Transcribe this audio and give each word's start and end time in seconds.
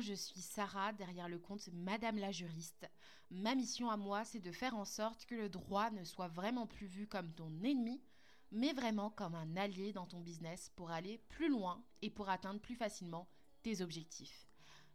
Je 0.00 0.14
suis 0.14 0.42
Sarah 0.42 0.92
derrière 0.92 1.28
le 1.28 1.38
compte 1.38 1.68
Madame 1.72 2.18
la 2.18 2.30
juriste. 2.30 2.88
Ma 3.30 3.54
mission 3.54 3.90
à 3.90 3.96
moi, 3.96 4.24
c'est 4.24 4.40
de 4.40 4.52
faire 4.52 4.76
en 4.76 4.84
sorte 4.84 5.24
que 5.26 5.34
le 5.34 5.48
droit 5.48 5.90
ne 5.90 6.04
soit 6.04 6.28
vraiment 6.28 6.66
plus 6.66 6.86
vu 6.86 7.06
comme 7.06 7.32
ton 7.32 7.50
ennemi, 7.62 8.02
mais 8.52 8.72
vraiment 8.72 9.10
comme 9.10 9.34
un 9.34 9.56
allié 9.56 9.92
dans 9.92 10.06
ton 10.06 10.20
business 10.20 10.70
pour 10.76 10.90
aller 10.90 11.18
plus 11.28 11.48
loin 11.48 11.82
et 12.02 12.10
pour 12.10 12.28
atteindre 12.28 12.60
plus 12.60 12.74
facilement 12.74 13.28
tes 13.62 13.80
objectifs. 13.80 14.46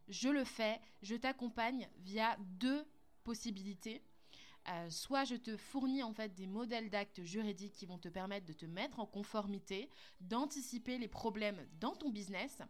Je 0.08 0.28
le 0.28 0.44
fais, 0.44 0.80
je 1.02 1.16
t'accompagne 1.16 1.88
via 1.98 2.36
deux 2.40 2.84
possibilités. 3.24 4.02
Euh, 4.68 4.88
soit 4.90 5.24
je 5.24 5.34
te 5.34 5.56
fournis 5.56 6.04
en 6.04 6.12
fait 6.12 6.34
des 6.34 6.46
modèles 6.46 6.90
d'actes 6.90 7.24
juridiques 7.24 7.72
qui 7.72 7.86
vont 7.86 7.98
te 7.98 8.08
permettre 8.08 8.46
de 8.46 8.52
te 8.52 8.66
mettre 8.66 9.00
en 9.00 9.06
conformité, 9.06 9.90
d'anticiper 10.20 10.98
les 10.98 11.08
problèmes 11.08 11.66
dans 11.80 11.96
ton 11.96 12.10
business, 12.10 12.62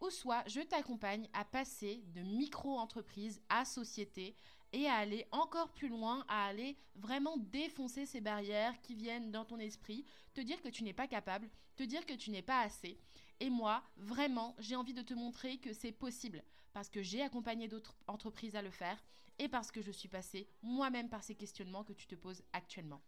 ou 0.00 0.10
soit 0.10 0.46
je 0.46 0.60
t'accompagne 0.60 1.28
à 1.32 1.44
passer 1.44 2.02
de 2.14 2.22
micro-entreprise 2.22 3.40
à 3.48 3.64
société 3.64 4.34
et 4.72 4.86
à 4.86 4.96
aller 4.96 5.26
encore 5.30 5.72
plus 5.72 5.88
loin, 5.88 6.24
à 6.28 6.46
aller 6.46 6.76
vraiment 6.96 7.36
défoncer 7.36 8.06
ces 8.06 8.20
barrières 8.20 8.80
qui 8.82 8.94
viennent 8.94 9.30
dans 9.30 9.44
ton 9.44 9.58
esprit, 9.58 10.04
te 10.34 10.40
dire 10.40 10.60
que 10.60 10.68
tu 10.68 10.82
n'es 10.82 10.92
pas 10.92 11.06
capable, 11.06 11.48
te 11.76 11.82
dire 11.82 12.04
que 12.04 12.14
tu 12.14 12.30
n'es 12.30 12.42
pas 12.42 12.60
assez. 12.60 12.98
Et 13.40 13.50
moi, 13.50 13.82
vraiment, 13.96 14.54
j'ai 14.58 14.76
envie 14.76 14.94
de 14.94 15.02
te 15.02 15.14
montrer 15.14 15.58
que 15.58 15.72
c'est 15.72 15.92
possible 15.92 16.42
parce 16.72 16.88
que 16.88 17.02
j'ai 17.02 17.22
accompagné 17.22 17.68
d'autres 17.68 17.96
entreprises 18.06 18.56
à 18.56 18.62
le 18.62 18.70
faire 18.70 19.02
et 19.38 19.48
parce 19.48 19.70
que 19.70 19.82
je 19.82 19.90
suis 19.90 20.08
passée 20.08 20.48
moi-même 20.62 21.08
par 21.08 21.22
ces 21.22 21.34
questionnements 21.34 21.84
que 21.84 21.92
tu 21.92 22.06
te 22.06 22.14
poses 22.14 22.42
actuellement. 22.52 23.02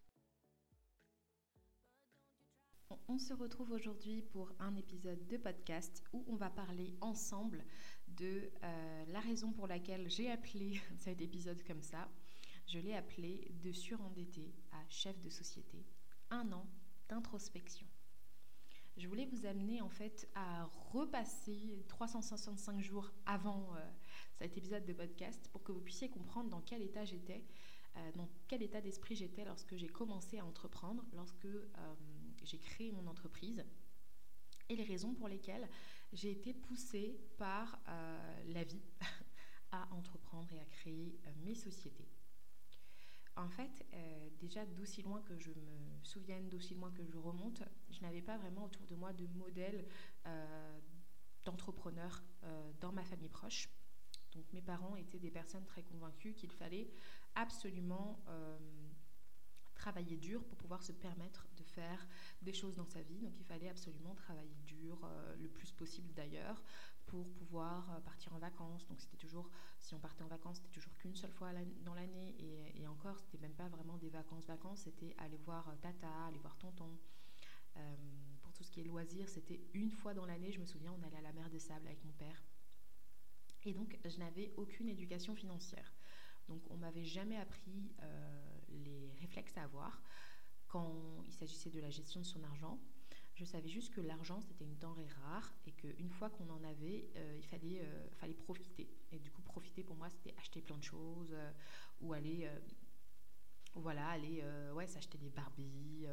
On 3.08 3.18
se 3.18 3.34
retrouve 3.34 3.72
aujourd'hui 3.72 4.22
pour 4.22 4.50
un 4.58 4.74
épisode 4.74 5.26
de 5.26 5.36
podcast 5.36 6.02
où 6.14 6.24
on 6.26 6.36
va 6.36 6.48
parler 6.48 6.94
ensemble 7.02 7.62
de 8.06 8.50
euh, 8.62 9.04
la 9.08 9.20
raison 9.20 9.52
pour 9.52 9.66
laquelle 9.66 10.08
j'ai 10.08 10.30
appelé 10.30 10.80
cet 10.96 11.20
épisode 11.20 11.62
comme 11.64 11.82
ça. 11.82 12.08
Je 12.66 12.78
l'ai 12.78 12.94
appelé 12.94 13.52
de 13.62 13.72
surendetté 13.72 14.54
à 14.72 14.88
chef 14.88 15.20
de 15.20 15.28
société. 15.28 15.84
Un 16.30 16.50
an 16.52 16.66
d'introspection. 17.10 17.86
Je 18.96 19.06
voulais 19.06 19.26
vous 19.26 19.44
amener 19.44 19.82
en 19.82 19.90
fait 19.90 20.26
à 20.34 20.64
repasser 20.92 21.84
365 21.88 22.80
jours 22.80 23.12
avant 23.26 23.74
euh, 23.76 23.80
cet 24.38 24.56
épisode 24.56 24.86
de 24.86 24.94
podcast 24.94 25.48
pour 25.52 25.62
que 25.62 25.72
vous 25.72 25.80
puissiez 25.82 26.08
comprendre 26.08 26.48
dans 26.48 26.62
quel 26.62 26.82
état 26.82 27.04
j'étais 27.04 27.44
euh, 27.96 28.12
dans 28.16 28.28
quel 28.46 28.62
état 28.62 28.80
d'esprit 28.80 29.16
j'étais 29.16 29.44
lorsque 29.44 29.76
j'ai 29.76 29.88
commencé 29.88 30.38
à 30.38 30.44
entreprendre, 30.44 31.04
lorsque 31.14 31.46
j'ai 32.48 32.58
créé 32.58 32.92
mon 32.92 33.06
entreprise 33.06 33.64
et 34.68 34.76
les 34.76 34.84
raisons 34.84 35.14
pour 35.14 35.28
lesquelles 35.28 35.68
j'ai 36.12 36.30
été 36.30 36.54
poussée 36.54 37.20
par 37.36 37.78
euh, 37.88 38.42
la 38.46 38.64
vie 38.64 38.82
à 39.70 39.88
entreprendre 39.92 40.50
et 40.52 40.60
à 40.60 40.64
créer 40.64 41.18
mes 41.44 41.54
sociétés. 41.54 42.08
En 43.36 43.48
fait, 43.48 43.86
déjà 44.40 44.66
d'aussi 44.66 45.02
loin 45.02 45.22
que 45.22 45.38
je 45.38 45.50
me 45.50 46.02
souvienne, 46.02 46.48
d'aussi 46.48 46.74
loin 46.74 46.90
que 46.90 47.04
je 47.04 47.16
remonte, 47.16 47.62
je 47.88 48.00
n'avais 48.00 48.22
pas 48.22 48.36
vraiment 48.36 48.64
autour 48.64 48.84
de 48.86 48.96
moi 48.96 49.12
de 49.12 49.28
modèle 49.28 49.86
d'entrepreneur 51.44 52.24
dans 52.80 52.90
ma 52.90 53.04
famille 53.04 53.28
proche. 53.28 53.68
Donc 54.32 54.52
mes 54.52 54.62
parents 54.62 54.96
étaient 54.96 55.18
des 55.18 55.30
personnes 55.30 55.64
très 55.64 55.82
convaincues 55.82 56.34
qu'il 56.34 56.52
fallait 56.52 56.90
absolument 57.34 58.22
euh, 58.28 58.58
travailler 59.74 60.16
dur 60.16 60.44
pour 60.44 60.56
pouvoir 60.56 60.82
se 60.82 60.92
permettre 60.92 61.46
des 62.42 62.52
choses 62.52 62.76
dans 62.76 62.86
sa 62.86 63.02
vie. 63.02 63.18
Donc 63.20 63.38
il 63.38 63.44
fallait 63.44 63.68
absolument 63.68 64.14
travailler 64.14 64.56
dur, 64.66 64.98
euh, 65.04 65.36
le 65.36 65.48
plus 65.48 65.72
possible 65.72 66.12
d'ailleurs, 66.14 66.62
pour 67.06 67.28
pouvoir 67.30 67.90
euh, 67.90 68.00
partir 68.00 68.32
en 68.34 68.38
vacances. 68.38 68.86
Donc 68.88 69.00
c'était 69.00 69.16
toujours, 69.16 69.50
si 69.80 69.94
on 69.94 69.98
partait 69.98 70.22
en 70.22 70.28
vacances, 70.28 70.56
c'était 70.56 70.70
toujours 70.70 70.94
qu'une 70.96 71.14
seule 71.14 71.32
fois 71.32 71.50
dans 71.84 71.94
l'année. 71.94 72.34
Et, 72.74 72.86
encore, 72.86 73.18
c'était 73.18 73.38
même 73.38 73.54
pas 73.54 73.68
vraiment 73.68 73.98
des 73.98 74.08
vacances-vacances, 74.08 74.80
c'était 74.80 75.14
aller 75.18 75.36
voir 75.36 75.70
tata, 75.82 76.26
aller 76.26 76.38
voir 76.38 76.56
tonton. 76.56 76.98
pour 78.40 78.52
tout 78.54 78.64
ce 78.64 78.70
qui 78.70 78.80
est 78.80 78.84
loisirs, 78.84 79.28
c'était 79.28 79.60
une 79.74 79.90
fois 79.90 80.14
dans 80.14 80.24
l'année, 80.24 80.50
je 80.50 80.58
me 80.58 80.64
souviens, 80.64 80.92
on 80.98 81.02
allait 81.06 81.18
à 81.18 81.22
la 81.22 81.32
mer 81.32 81.50
de 81.50 81.58
sable 81.58 81.86
avec 81.86 82.02
mon 82.04 82.12
père. 82.12 82.42
Et 83.64 83.74
donc, 83.74 83.98
je 84.04 84.18
n'avais 84.18 84.52
aucune 84.56 84.88
éducation 84.88 85.34
financière. 85.34 85.92
Donc, 86.48 86.62
on 86.70 86.76
m'avait 86.76 87.04
jamais 87.04 87.36
appris 87.36 87.92
euh, 88.02 88.58
les 88.70 89.12
réflexes 89.20 89.56
à 89.56 89.64
avoir 89.64 90.02
quand 90.68 91.22
il 91.26 91.32
s'agissait 91.32 91.70
de 91.70 91.80
la 91.80 91.90
gestion 91.90 92.20
de 92.20 92.26
son 92.26 92.42
argent. 92.44 92.78
Je 93.34 93.44
savais 93.44 93.68
juste 93.68 93.94
que 93.94 94.00
l'argent, 94.00 94.40
c'était 94.40 94.64
une 94.64 94.76
denrée 94.78 95.06
rare 95.22 95.54
et 95.66 95.72
qu'une 95.72 96.10
fois 96.10 96.28
qu'on 96.28 96.48
en 96.50 96.62
avait, 96.64 97.08
euh, 97.16 97.36
il 97.38 97.44
fallait, 97.46 97.80
euh, 97.80 98.08
fallait 98.16 98.34
profiter. 98.34 98.88
Et 99.12 99.18
du 99.18 99.30
coup, 99.30 99.42
profiter 99.42 99.84
pour 99.84 99.96
moi, 99.96 100.10
c'était 100.10 100.34
acheter 100.38 100.60
plein 100.60 100.76
de 100.76 100.82
choses 100.82 101.34
ou 102.00 102.12
aller 102.12 102.50
voilà, 103.74 104.08
aller 104.08 104.42
ouais, 104.74 104.88
s'acheter 104.88 105.18
des 105.18 105.30
Barbies, 105.30 106.06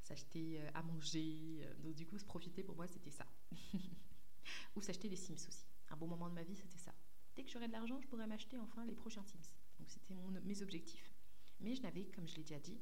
s'acheter 0.00 0.60
à 0.74 0.82
manger. 0.82 1.64
Donc 1.78 1.94
du 1.94 2.06
coup, 2.06 2.18
se 2.18 2.24
profiter 2.24 2.64
pour 2.64 2.74
moi, 2.74 2.88
c'était 2.88 3.10
ça. 3.10 3.26
Ou 4.76 4.82
s'acheter 4.82 5.08
des 5.08 5.16
Sims 5.16 5.46
aussi 5.48 5.66
un 5.94 5.96
bon 5.96 6.06
moment 6.06 6.28
de 6.28 6.34
ma 6.34 6.42
vie, 6.42 6.56
c'était 6.56 6.78
ça. 6.78 6.92
Dès 7.36 7.44
que 7.44 7.50
j'aurais 7.50 7.68
de 7.68 7.72
l'argent, 7.72 8.00
je 8.00 8.06
pourrais 8.08 8.26
m'acheter 8.26 8.58
enfin 8.58 8.84
les 8.84 8.94
prochains 8.94 9.24
Sims. 9.24 9.50
Donc 9.78 9.90
c'était 9.90 10.14
mes 10.44 10.62
objectifs. 10.62 11.12
Mais 11.60 11.74
je 11.74 11.82
n'avais, 11.82 12.04
comme 12.06 12.26
je 12.26 12.36
l'ai 12.36 12.42
déjà 12.42 12.58
dit, 12.58 12.80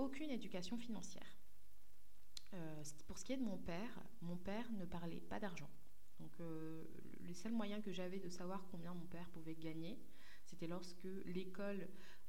aucune 0.00 0.30
éducation 0.30 0.76
financière. 0.78 1.36
Euh, 2.54 2.82
pour 3.06 3.18
ce 3.18 3.24
qui 3.24 3.32
est 3.32 3.36
de 3.36 3.44
mon 3.44 3.58
père, 3.58 4.02
mon 4.22 4.36
père 4.36 4.70
ne 4.72 4.84
parlait 4.84 5.20
pas 5.20 5.38
d'argent. 5.38 5.70
Donc 6.18 6.32
euh, 6.40 6.84
les 7.20 7.34
seuls 7.34 7.52
moyens 7.52 7.82
que 7.84 7.92
j'avais 7.92 8.18
de 8.18 8.28
savoir 8.28 8.66
combien 8.70 8.92
mon 8.92 9.06
père 9.06 9.28
pouvait 9.30 9.54
gagner, 9.54 9.98
c'était 10.46 10.66
lorsque 10.66 11.06
l'école 11.26 11.88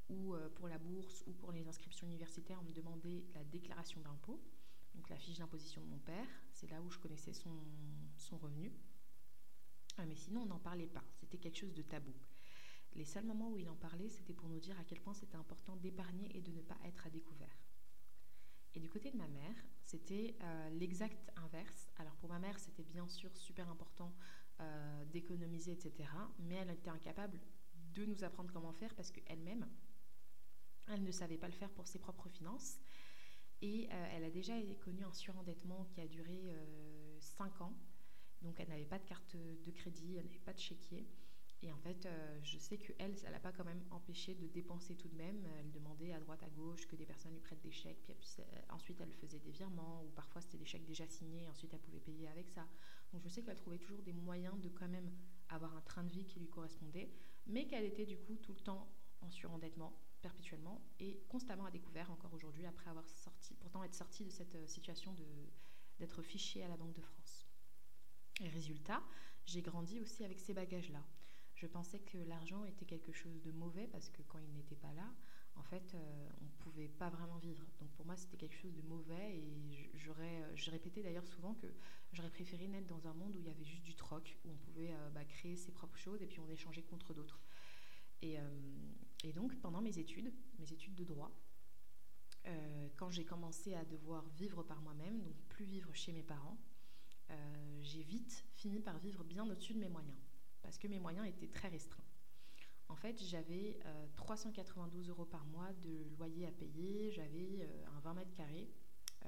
ou 0.09 0.35
euh, 0.35 0.49
pour 0.49 0.67
la 0.67 0.77
bourse 0.77 1.23
ou 1.27 1.33
pour 1.33 1.51
les 1.51 1.67
inscriptions 1.67 2.07
universitaires, 2.07 2.59
on 2.61 2.65
me 2.65 2.73
demandait 2.73 3.23
la 3.33 3.43
déclaration 3.45 3.99
d'impôt, 4.01 4.41
donc 4.93 5.09
la 5.09 5.17
fiche 5.17 5.37
d'imposition 5.37 5.81
de 5.81 5.87
mon 5.87 5.99
père. 5.99 6.27
C'est 6.51 6.69
là 6.69 6.81
où 6.81 6.89
je 6.89 6.99
connaissais 6.99 7.33
son 7.33 8.37
revenu. 8.37 8.71
Ah, 9.97 10.05
mais 10.05 10.15
sinon, 10.15 10.41
on 10.41 10.45
n'en 10.45 10.59
parlait 10.59 10.87
pas. 10.87 11.03
C'était 11.15 11.37
quelque 11.37 11.57
chose 11.57 11.73
de 11.73 11.81
tabou. 11.81 12.13
Les 12.93 13.05
seuls 13.05 13.25
moments 13.25 13.49
où 13.49 13.57
il 13.57 13.69
en 13.69 13.75
parlait, 13.75 14.09
c'était 14.09 14.33
pour 14.33 14.49
nous 14.49 14.59
dire 14.59 14.77
à 14.79 14.83
quel 14.83 14.99
point 14.99 15.13
c'était 15.13 15.37
important 15.37 15.75
d'épargner 15.77 16.35
et 16.35 16.41
de 16.41 16.51
ne 16.51 16.61
pas 16.61 16.77
être 16.85 17.07
à 17.07 17.09
découvert. 17.09 17.57
Et 18.73 18.79
du 18.79 18.89
côté 18.89 19.11
de 19.11 19.17
ma 19.17 19.27
mère, 19.27 19.55
c'était 19.83 20.35
euh, 20.41 20.69
l'exact 20.71 21.31
inverse. 21.37 21.91
Alors 21.97 22.15
pour 22.17 22.29
ma 22.29 22.39
mère, 22.39 22.59
c'était 22.59 22.83
bien 22.83 23.07
sûr 23.07 23.35
super 23.35 23.69
important 23.69 24.13
euh, 24.59 25.05
d'économiser, 25.05 25.73
etc. 25.73 26.09
Mais 26.39 26.55
elle 26.55 26.69
était 26.69 26.89
incapable 26.89 27.39
de 27.93 28.05
nous 28.05 28.23
apprendre 28.23 28.51
comment 28.53 28.73
faire 28.73 28.93
parce 28.95 29.11
qu'elle-même, 29.11 29.67
elle 30.87 31.03
ne 31.03 31.11
savait 31.11 31.37
pas 31.37 31.47
le 31.47 31.53
faire 31.53 31.71
pour 31.71 31.87
ses 31.87 31.99
propres 31.99 32.29
finances. 32.29 32.79
Et 33.61 33.87
euh, 33.91 34.07
elle 34.13 34.23
a 34.23 34.31
déjà 34.31 34.53
connu 34.83 35.03
un 35.03 35.13
surendettement 35.13 35.85
qui 35.85 36.01
a 36.01 36.07
duré 36.07 36.55
5 37.19 37.61
ans 37.61 37.73
donc 38.41 38.59
elle 38.59 38.69
n'avait 38.69 38.85
pas 38.85 38.99
de 38.99 39.05
carte 39.05 39.35
de 39.35 39.71
crédit, 39.71 40.15
elle 40.17 40.25
n'avait 40.25 40.39
pas 40.39 40.53
de 40.53 40.59
chéquier. 40.59 41.07
Et 41.63 41.71
en 41.71 41.77
fait, 41.77 42.05
euh, 42.05 42.39
je 42.41 42.57
sais 42.57 42.77
qu'elle, 42.77 43.15
ça 43.15 43.27
ne 43.27 43.33
l'a 43.33 43.39
pas 43.39 43.51
quand 43.51 43.63
même 43.63 43.83
empêché 43.91 44.33
de 44.33 44.47
dépenser 44.47 44.95
tout 44.95 45.07
de 45.07 45.15
même. 45.15 45.45
Elle 45.59 45.71
demandait 45.71 46.11
à 46.11 46.19
droite, 46.19 46.41
à 46.43 46.49
gauche 46.49 46.87
que 46.87 46.95
des 46.95 47.05
personnes 47.05 47.33
lui 47.33 47.39
prêtent 47.39 47.61
des 47.61 47.71
chèques. 47.71 48.11
Puis 48.19 48.37
ensuite, 48.69 48.99
elle 48.99 49.13
faisait 49.13 49.39
des 49.39 49.51
virements, 49.51 50.03
ou 50.03 50.09
parfois 50.09 50.41
c'était 50.41 50.57
des 50.57 50.65
chèques 50.65 50.85
déjà 50.85 51.05
signés, 51.07 51.47
ensuite 51.47 51.73
elle 51.73 51.79
pouvait 51.79 51.99
payer 51.99 52.27
avec 52.27 52.49
ça. 52.49 52.67
Donc 53.13 53.21
je 53.23 53.29
sais 53.29 53.43
qu'elle 53.43 53.55
trouvait 53.55 53.77
toujours 53.77 54.01
des 54.01 54.13
moyens 54.13 54.59
de 54.59 54.69
quand 54.69 54.87
même 54.87 55.11
avoir 55.49 55.75
un 55.75 55.81
train 55.81 56.03
de 56.03 56.11
vie 56.11 56.25
qui 56.25 56.39
lui 56.39 56.47
correspondait, 56.47 57.11
mais 57.45 57.67
qu'elle 57.67 57.85
était 57.85 58.05
du 58.05 58.17
coup 58.17 58.37
tout 58.37 58.53
le 58.53 58.59
temps 58.61 58.87
en 59.21 59.29
surendettement, 59.29 59.93
perpétuellement, 60.21 60.81
et 60.99 61.21
constamment 61.29 61.65
à 61.65 61.71
découvert 61.71 62.09
encore 62.11 62.33
aujourd'hui, 62.33 62.65
après 62.65 62.89
avoir 62.89 63.07
sorti, 63.07 63.55
pourtant 63.55 63.83
être 63.83 63.93
sortie 63.93 64.25
de 64.25 64.31
cette 64.31 64.55
euh, 64.55 64.67
situation 64.67 65.15
d'être 65.99 66.21
fichée 66.21 66.63
à 66.63 66.67
la 66.67 66.77
Banque 66.77 66.93
de 66.93 67.01
France. 67.01 67.47
Et 68.39 68.49
résultat, 68.49 69.03
j'ai 69.45 69.61
grandi 69.61 69.99
aussi 69.99 70.23
avec 70.23 70.39
ces 70.39 70.53
bagages-là. 70.53 71.03
Je 71.61 71.67
pensais 71.67 71.99
que 71.99 72.17
l'argent 72.17 72.65
était 72.65 72.85
quelque 72.85 73.11
chose 73.11 73.39
de 73.43 73.51
mauvais 73.51 73.87
parce 73.91 74.09
que 74.09 74.23
quand 74.23 74.39
il 74.39 74.51
n'était 74.51 74.75
pas 74.75 74.91
là, 74.93 75.13
en 75.55 75.61
fait, 75.61 75.93
euh, 75.93 76.29
on 76.41 76.45
ne 76.45 76.49
pouvait 76.57 76.87
pas 76.87 77.11
vraiment 77.11 77.37
vivre. 77.37 77.63
Donc 77.79 77.91
pour 77.91 78.03
moi, 78.03 78.17
c'était 78.17 78.35
quelque 78.35 78.55
chose 78.55 78.73
de 78.73 78.81
mauvais 78.81 79.37
et 79.37 79.91
j'aurais, 79.93 80.41
euh, 80.41 80.55
je 80.55 80.71
répétais 80.71 81.03
d'ailleurs 81.03 81.27
souvent 81.27 81.53
que 81.53 81.67
j'aurais 82.13 82.31
préféré 82.31 82.67
naître 82.67 82.87
dans 82.87 83.07
un 83.07 83.13
monde 83.13 83.35
où 83.35 83.39
il 83.39 83.45
y 83.45 83.51
avait 83.51 83.63
juste 83.63 83.83
du 83.83 83.93
troc, 83.93 84.39
où 84.43 84.49
on 84.49 84.55
pouvait 84.55 84.91
euh, 84.91 85.09
bah, 85.11 85.23
créer 85.23 85.55
ses 85.55 85.71
propres 85.71 85.99
choses 85.99 86.23
et 86.23 86.25
puis 86.25 86.39
on 86.39 86.49
échangeait 86.49 86.81
contre 86.81 87.13
d'autres. 87.13 87.39
Et, 88.23 88.39
donc 89.35 89.55
pendant 89.61 89.81
mes 89.81 89.99
études, 89.99 90.33
mes 90.57 90.73
études 90.73 90.95
de 90.95 91.03
droit, 91.03 91.31
quand 92.97 93.09
j'ai 93.09 93.25
commencé 93.25 93.73
à 93.73 93.85
devoir 93.85 94.27
vivre 94.29 94.61
par 94.61 94.81
moi-même, 94.81 95.21
donc 95.21 95.35
plus 95.49 95.65
vivre 95.65 95.93
chez 95.95 96.11
mes 96.11 96.21
parents, 96.21 96.57
j'ai 97.81 98.03
vite 98.03 98.45
fini 98.53 98.79
par 98.79 98.99
vivre 98.99 99.23
bien 99.23 99.49
au-dessus 99.49 99.73
de 99.73 99.79
mes 99.79 99.89
moyens, 99.89 100.17
parce 100.61 100.77
que 100.77 100.87
mes 100.87 100.99
moyens 100.99 101.27
étaient 101.27 101.47
très 101.47 101.67
restreints. 101.67 102.03
En 102.89 102.95
fait, 102.95 103.21
j'avais 103.23 103.79
392 104.15 105.07
euh, 105.07 105.11
euros 105.11 105.25
par 105.25 105.45
mois 105.45 105.71
de 105.83 106.05
loyer 106.17 106.45
à 106.47 106.51
payer, 106.51 107.11
j'avais 107.11 107.61
euh, 107.61 107.85
un 107.97 107.99
20 108.01 108.13
mètres 108.15 108.33
carrés. 108.33 108.69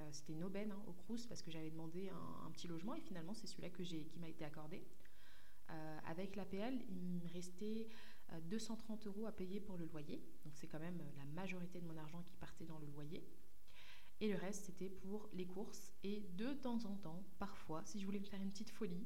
C'était 0.10 0.34
une 0.34 0.44
aubaine 0.44 0.72
hein, 0.72 0.84
au 0.88 0.92
Crous 0.92 1.28
parce 1.28 1.44
que 1.44 1.52
j'avais 1.52 1.70
demandé 1.70 2.10
un, 2.10 2.50
petit 2.50 2.68
logement 2.68 2.96
et 2.96 3.00
finalement 3.00 3.36
c'est 3.36 3.46
celui-là 3.46 3.70
qui 3.70 4.20
m'a 4.20 4.28
été 4.28 4.44
accordé. 4.44 4.84
avec 6.08 6.36
l'APL, 6.36 6.80
il 6.90 7.20
me 7.22 7.28
restait 7.32 7.88
230 8.50 9.06
euros 9.06 9.28
à 9.28 9.32
payer 9.32 9.60
pour 9.60 9.78
le 9.78 9.86
loyer. 9.86 10.20
Donc 10.46 10.54
c'est 10.56 10.66
quand 10.66 10.80
même 10.80 10.98
la 11.16 11.26
majorité 11.26 11.80
de 11.80 11.86
mon 11.86 11.96
argent 11.96 12.24
qui 12.24 12.36
partait 12.38 12.66
dans 12.66 12.80
le 12.80 12.88
loyer. 12.88 13.24
Et 14.20 14.30
le 14.30 14.38
reste, 14.38 14.66
c'était 14.66 14.90
pour 14.90 15.30
les 15.34 15.46
courses. 15.46 15.92
Et 16.04 16.22
de 16.38 16.54
temps 16.54 16.86
en 16.86 16.96
temps, 16.96 17.24
parfois, 17.40 17.84
si 17.86 18.00
je 18.00 18.06
voulais 18.06 18.20
me 18.20 18.26
faire 18.26 18.42
une 18.42 18.52
petite 18.52 18.70
folie, 18.70 19.06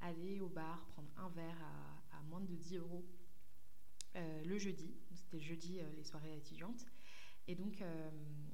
aller 0.00 0.40
au 0.40 0.48
bar, 0.48 0.86
prendre 0.86 1.10
un 1.16 1.28
verre 1.30 1.62
à, 2.12 2.22
moins 2.22 2.40
de 2.40 2.46
10 2.46 2.76
euros 2.76 3.04
le 4.14 4.58
jeudi. 4.58 4.94
C'était 5.14 5.40
jeudi, 5.40 5.80
les 5.96 6.04
soirées 6.04 6.36
étudiantes. 6.36 6.86
Et 7.48 7.54
donc, 7.54 7.80
euh, 7.80 8.10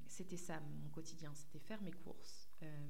c'était 0.06 0.36
ça 0.36 0.60
mon 0.60 0.88
quotidien, 0.90 1.34
c'était 1.34 1.58
faire 1.58 1.82
mes 1.82 1.90
courses. 1.90 2.48
Euh, 2.62 2.86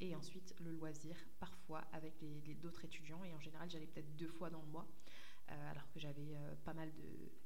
et 0.00 0.14
ensuite, 0.14 0.54
le 0.60 0.72
loisir, 0.72 1.16
parfois 1.40 1.80
avec 1.92 2.20
les, 2.20 2.54
d'autres 2.56 2.84
étudiants. 2.84 3.24
Et 3.24 3.32
en 3.32 3.40
général, 3.40 3.70
j'allais 3.70 3.86
peut-être 3.86 4.14
deux 4.16 4.28
fois 4.28 4.50
dans 4.50 4.60
le 4.60 4.68
mois, 4.68 4.86
euh, 5.50 5.70
alors 5.70 5.88
que 5.88 5.98
j'avais 5.98 6.36
pas 6.64 6.74
mal 6.74 6.92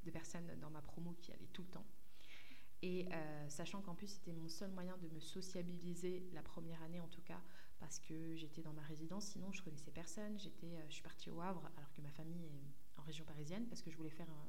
de, 0.05 0.11
personnes 0.11 0.51
dans 0.61 0.71
ma 0.71 0.83
promo 0.83 1.13
qui 1.21 1.31
allaient 1.33 1.51
tout 1.53 1.63
le 1.63 1.69
temps. 1.69 1.87
Et 2.83 3.09
sachant 3.49 3.83
qu'en 3.83 3.95
plus, 3.95 4.09
c'était 4.09 4.33
mon 4.33 4.49
seul 4.49 4.71
moyen 4.71 4.97
de 4.99 5.09
me 5.09 5.21
sociabiliser 5.21 6.29
la 6.33 6.43
première 6.43 6.83
année, 6.83 7.01
en 7.01 7.09
tout 7.09 7.23
cas, 7.23 7.41
parce 7.79 7.99
que 7.99 8.37
j'étais 8.37 8.63
dans 8.63 8.73
ma 8.73 8.83
résidence. 8.83 9.27
Sinon, 9.27 9.53
je 9.53 9.63
connaissais 9.63 9.91
personne. 9.91 10.39
J'étais, 10.39 10.77
je 10.89 10.95
suis 10.95 11.03
partie 11.03 11.31
au 11.31 11.41
Havre, 11.41 11.71
alors 11.77 11.93
que 11.93 12.01
ma 12.01 12.11
famille 12.11 12.45
est 12.47 13.01
en 13.01 13.03
région 13.03 13.25
parisienne, 13.25 13.67
parce 13.69 13.83
que 13.83 13.91
je 13.91 13.97
voulais 13.97 14.11
faire 14.11 14.29
un 14.31 14.49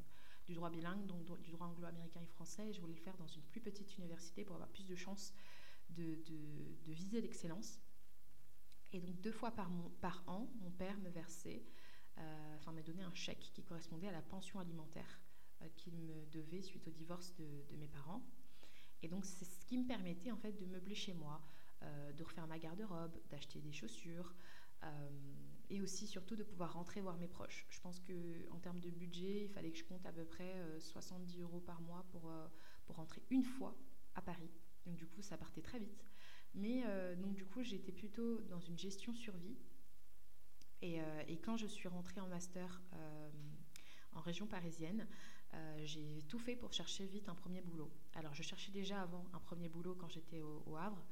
du 0.50 0.56
droit 0.56 0.72
bilingue, 0.72 1.06
donc 1.06 1.24
du 1.42 1.52
droit 1.52 1.68
anglo-américain 1.68 2.22
et 2.22 2.26
français. 2.26 2.70
Et 2.70 2.74
je 2.74 2.82
voulais 2.82 2.96
le 2.96 3.00
faire 3.00 3.16
dans 3.18 3.28
une 3.28 3.44
plus 3.44 3.62
petite 3.62 3.96
université 3.98 4.44
pour 4.44 4.56
avoir 4.56 4.70
plus 4.70 4.88
de 4.88 4.96
chances 4.96 5.34
de, 5.92 6.20
viser 6.88 7.22
l'excellence. 7.22 7.80
Et 8.92 9.00
donc 9.00 9.20
deux 9.22 9.32
fois 9.32 9.52
par, 9.52 9.70
an, 10.28 10.50
mon 10.62 10.72
père 10.72 10.98
me 11.00 11.10
versait, 11.10 11.64
euh, 12.18 12.56
enfin 12.58 12.72
me 12.72 12.82
donnait 12.82 13.04
un 13.04 13.14
chèque 13.14 13.52
qui 13.54 13.64
correspondait 13.64 14.08
à 14.08 14.12
la 14.12 14.22
pension 14.22 14.60
alimentaire 14.60 15.20
euh, 15.62 15.68
qu'il 15.76 15.94
me 15.94 16.26
devait 16.32 16.62
suite 16.62 16.88
au 16.88 16.92
divorce 16.92 17.36
de, 17.36 17.76
mes 17.78 17.88
parents. 17.88 18.24
Et 19.04 19.08
donc 19.08 19.26
c'est 19.26 19.46
ce 19.46 19.66
qui 19.66 19.78
me 19.78 19.86
permettait 19.86 20.32
en 20.32 20.38
fait 20.38 20.54
de 20.54 20.66
meubler 20.66 20.96
chez 20.96 21.14
moi, 21.14 21.42
euh, 21.84 22.12
de 22.14 22.24
refaire 22.24 22.48
ma 22.48 22.60
garde-robe, 22.60 23.16
d'acheter 23.30 23.60
des 23.60 23.72
chaussures 23.72 24.34
et 25.70 25.82
aussi 25.82 26.08
surtout 26.08 26.36
de 26.36 26.44
pouvoir 26.44 26.74
rentrer 26.74 27.02
voir 27.02 27.18
mes 27.18 27.28
proches. 27.28 27.66
Je 27.70 27.80
pense 27.80 28.00
que 28.00 28.52
en 28.52 28.60
termes 28.60 28.80
de 28.80 28.90
budget, 28.90 29.44
il 29.44 29.50
fallait 29.50 29.72
que 29.72 29.78
je 29.78 29.84
compte 29.84 30.06
à 30.06 30.12
peu 30.12 30.26
près 30.26 30.56
70 30.80 31.40
euh, 31.40 31.44
euros 31.44 31.60
par 31.60 31.82
mois 31.82 32.06
pour, 32.12 32.30
euh, 32.30 32.48
pour 32.86 32.96
rentrer 32.96 33.22
une 33.30 33.44
fois 33.44 33.76
à 34.16 34.22
Paris. 34.22 34.50
Donc 34.86 34.96
du 34.96 35.06
coup, 35.06 35.22
ça 35.22 35.38
partait 35.38 35.62
très 35.62 35.80
vite. 35.80 36.04
Mais 36.56 36.84
euh, 36.86 37.16
donc 37.16 37.36
du 37.36 37.46
coup, 37.46 37.62
j'étais 37.62 37.92
plutôt 37.92 38.42
dans 38.42 38.60
une 38.60 38.78
gestion 38.78 39.14
survie. 39.14 39.58
Et 40.82 41.38
quand 41.44 41.58
je 41.58 41.68
suis 41.68 41.90
rentrée 41.90 42.22
en 42.22 42.28
master 42.30 42.82
en 44.14 44.22
région 44.22 44.48
parisienne, 44.48 45.06
j'ai 45.84 46.24
tout 46.30 46.40
fait 46.40 46.56
pour 46.56 46.72
chercher 46.72 47.06
vite 47.06 47.28
un 47.28 47.36
premier 47.36 47.60
boulot. 47.60 47.92
Alors 48.14 48.34
je 48.34 48.44
cherchais 48.44 48.72
déjà 48.72 49.02
avant 49.02 49.26
un 49.34 49.40
premier 49.42 49.68
boulot 49.68 49.94
quand 49.96 50.08
j'étais 50.08 50.40
au 50.40 50.78
Havre 50.78 51.06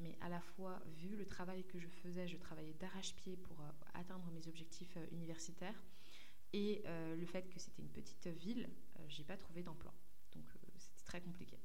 mais 0.00 0.16
à 0.20 0.28
la 0.28 0.40
fois, 0.40 0.80
vu 0.96 1.16
le 1.16 1.26
travail 1.26 1.64
que 1.64 1.78
je 1.78 1.88
faisais, 1.88 2.26
je 2.26 2.36
travaillais 2.36 2.74
d'arrache-pied 2.74 3.36
pour 3.36 3.60
euh, 3.60 3.70
atteindre 3.94 4.30
mes 4.32 4.48
objectifs 4.48 4.96
euh, 4.96 5.06
universitaires, 5.12 5.82
et 6.52 6.82
euh, 6.86 7.16
le 7.16 7.26
fait 7.26 7.48
que 7.48 7.58
c'était 7.58 7.82
une 7.82 7.90
petite 7.90 8.26
ville, 8.26 8.68
j'ai 9.08 9.24
pas 9.24 9.36
trouvé 9.36 9.62
d'emploi. 9.62 9.92
Donc 10.32 10.44
c'était 10.78 11.04
très 11.04 11.20
compliqué. 11.20 11.58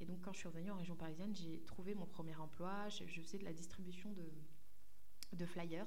Et 0.00 0.06
donc 0.06 0.20
quand 0.22 0.32
je 0.32 0.38
suis 0.38 0.48
revenue 0.48 0.70
en 0.70 0.76
région 0.76 0.94
parisienne, 0.94 1.34
j'ai 1.34 1.60
trouvé 1.64 1.94
mon 1.94 2.06
premier 2.06 2.36
emploi. 2.36 2.88
Je, 2.88 3.20
faisais 3.20 3.38
de 3.38 3.44
la 3.44 3.52
distribution 3.52 4.14
de, 5.32 5.44
flyers. 5.44 5.86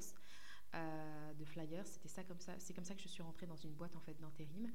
de 0.74 1.46
flyers, 1.46 1.88
c'était 1.88 2.10
ça 2.10 2.26
comme 2.26 2.42
ça. 2.42 2.60
C'est 2.60 2.74
comme 2.74 2.84
ça 2.84 2.94
que 2.94 3.02
je 3.02 3.08
suis 3.08 3.24
rentrée 3.24 3.48
dans 3.48 3.56
une 3.56 3.72
boîte 3.72 3.96
en 3.96 4.02
fait 4.02 4.20
d'intérim. 4.20 4.70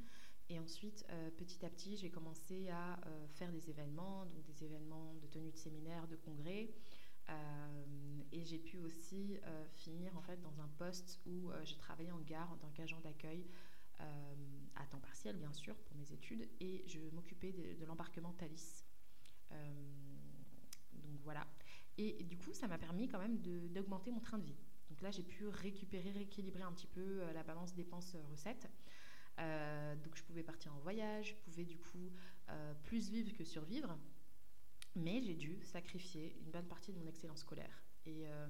Et 0.49 0.58
ensuite, 0.58 1.06
petit 1.37 1.64
à 1.67 1.69
petit, 1.69 1.99
j'ai 1.99 2.11
commencé 2.11 2.70
à 2.70 2.99
faire 3.34 3.52
des 3.52 3.69
événements, 3.69 4.25
donc 4.25 4.43
des 4.46 4.64
événements 4.64 5.12
de 5.20 5.26
tenue 5.26 5.50
de 5.50 5.56
séminaires, 5.58 6.08
de 6.08 6.17
congrès. 6.17 6.70
Euh, 7.28 8.23
et 8.32 8.44
j'ai 8.44 8.58
pu 8.58 8.78
aussi 8.78 9.38
euh, 9.44 9.67
finir 9.69 10.17
en 10.17 10.23
fait 10.23 10.40
dans 10.43 10.61
un 10.61 10.69
poste 10.78 11.20
où 11.26 11.50
euh, 11.50 11.64
j'ai 11.64 11.76
travaillé 11.76 12.12
en 12.12 12.20
gare 12.20 12.50
en 12.52 12.56
tant 12.56 12.70
qu'agent 12.70 13.00
d'accueil 13.00 13.46
à 14.75 14.84
temps 14.84 15.00
partiel 15.00 15.37
bien 15.37 15.55
sûr 15.55 15.75
pour 15.75 15.96
mes 15.96 16.12
études 16.12 16.46
et 16.61 16.84
je 16.87 17.00
m'occupais 17.14 17.50
de, 17.52 17.82
l'embarquement 17.87 18.34
Thalys. 18.34 18.84
donc 20.93 21.19
voilà. 21.23 21.46
Et, 21.96 22.23
du 22.25 22.37
coup, 22.37 22.52
ça 22.52 22.69
m'a 22.69 22.76
permis 22.76 23.08
quand 23.08 23.19
même 23.19 23.38
d'augmenter 23.38 24.11
mon 24.11 24.20
train 24.20 24.37
de 24.37 24.44
vie. 24.44 24.58
Donc 24.90 25.00
là, 25.00 25.11
j'ai 25.11 25.23
pu 25.23 25.49
récupérer, 25.49 26.11
rééquilibrer 26.11 26.62
un 26.62 26.73
petit 26.73 26.88
peu 26.88 27.23
la 27.32 27.43
balance 27.43 27.75
dépenses-recettes. 27.75 28.69
donc 29.38 30.14
je 30.14 30.23
pouvais 30.25 30.43
partir 30.43 30.75
en 30.75 30.78
voyage, 30.81 31.28
je 31.28 31.34
pouvais 31.37 31.64
du 31.64 31.78
coup 31.78 32.12
plus 32.84 33.08
vivre 33.08 33.34
que 33.34 33.44
survivre. 33.44 33.96
Mais 34.96 35.20
j'ai 35.20 35.34
dû 35.34 35.58
sacrifier 35.62 36.34
une 36.40 36.50
bonne 36.50 36.66
partie 36.66 36.93
de 36.93 36.98
mon 36.98 37.06
excellence 37.06 37.40
scolaire. 37.40 37.82
Et, 38.06 38.26
euh, 38.26 38.46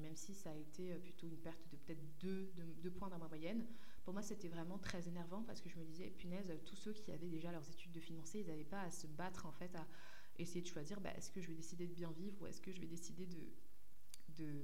même 0.00 0.14
si 0.16 0.32
ça 0.32 0.50
a 0.50 0.54
été 0.54 0.92
euh, 0.92 0.98
plutôt 0.98 1.26
une 1.26 1.36
perte 1.36 1.60
de 1.70 1.76
peut-être 1.76 2.00
deux, 2.20 2.90
points 2.90 3.08
dans 3.08 3.18
ma 3.18 3.26
moyenne, 3.26 3.66
pour 4.04 4.14
moi 4.14 4.22
c'était 4.22 4.48
vraiment 4.48 4.78
très 4.78 5.08
énervant 5.08 5.42
parce 5.42 5.60
que 5.60 5.68
je 5.68 5.76
me 5.76 5.84
disais, 5.84 6.08
punaise, 6.10 6.52
tous 6.64 6.76
ceux 6.76 6.92
qui 6.92 7.10
avaient 7.10 7.28
déjà 7.28 7.50
leurs 7.50 7.68
études 7.68 7.92
de 7.92 8.00
financier, 8.00 8.40
ils 8.42 8.46
n'avaient 8.46 8.64
pas 8.64 8.80
à 8.82 8.90
se 8.90 9.06
battre 9.06 9.44
en 9.44 9.52
fait, 9.52 9.74
à 9.74 9.86
essayer 10.38 10.62
de 10.62 10.66
choisir, 10.66 11.00
bah, 11.00 11.10
est-ce 11.16 11.30
que 11.30 11.40
je 11.40 11.48
vais 11.48 11.54
décider 11.54 11.86
de 11.88 11.94
bien 11.94 12.12
vivre 12.12 12.40
ou 12.40 12.46
est-ce 12.46 12.60
que 12.60 12.70
je 12.70 12.80
vais 12.80 12.86
décider 12.86 13.26
de, 13.26 13.48
de, 14.36 14.62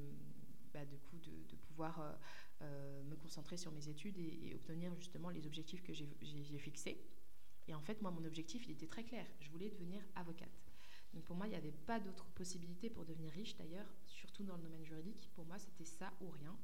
bah, 0.73 0.85
de, 0.85 0.97
coup, 0.97 1.19
de, 1.19 1.57
pouvoir 1.69 2.17
euh, 2.63 3.03
me 3.03 3.17
concentrer 3.17 3.57
sur 3.57 3.73
mes 3.73 3.89
études 3.89 4.19
et 4.19 4.53
obtenir 4.55 4.95
justement 4.95 5.31
les 5.31 5.47
objectifs 5.47 5.83
que 5.83 5.93
j'ai 5.93 6.59
fixés. 6.59 7.05
Et 7.67 7.75
en 7.75 7.81
fait, 7.81 8.01
moi, 8.03 8.11
mon 8.11 8.25
objectif, 8.25 8.67
il 8.67 8.73
était 8.73 8.87
très 8.87 9.05
clair. 9.05 9.27
Je 9.41 9.51
voulais 9.51 9.71
devenir 9.71 10.03
avocate. 10.15 10.64
Pour 11.23 11.37
moi, 11.37 11.47
il 11.47 11.51
n'y 11.51 11.57
avait 11.57 11.73
pas 11.73 12.01
d'autre 12.01 12.27
possibilité 12.35 12.91
pour 12.91 13.05
devenir 13.05 13.33
riche 13.33 13.57
d'ailleurs, 13.57 13.87
surtout 14.07 14.45
dans 14.45 14.57
le 14.57 14.63
domaine 14.63 14.85
juridique. 14.85 15.31
Pour 15.35 15.45
moi, 15.45 15.59
c'était 15.59 15.85
ça 15.85 16.13
ou 16.21 16.31
rien. 16.31 16.57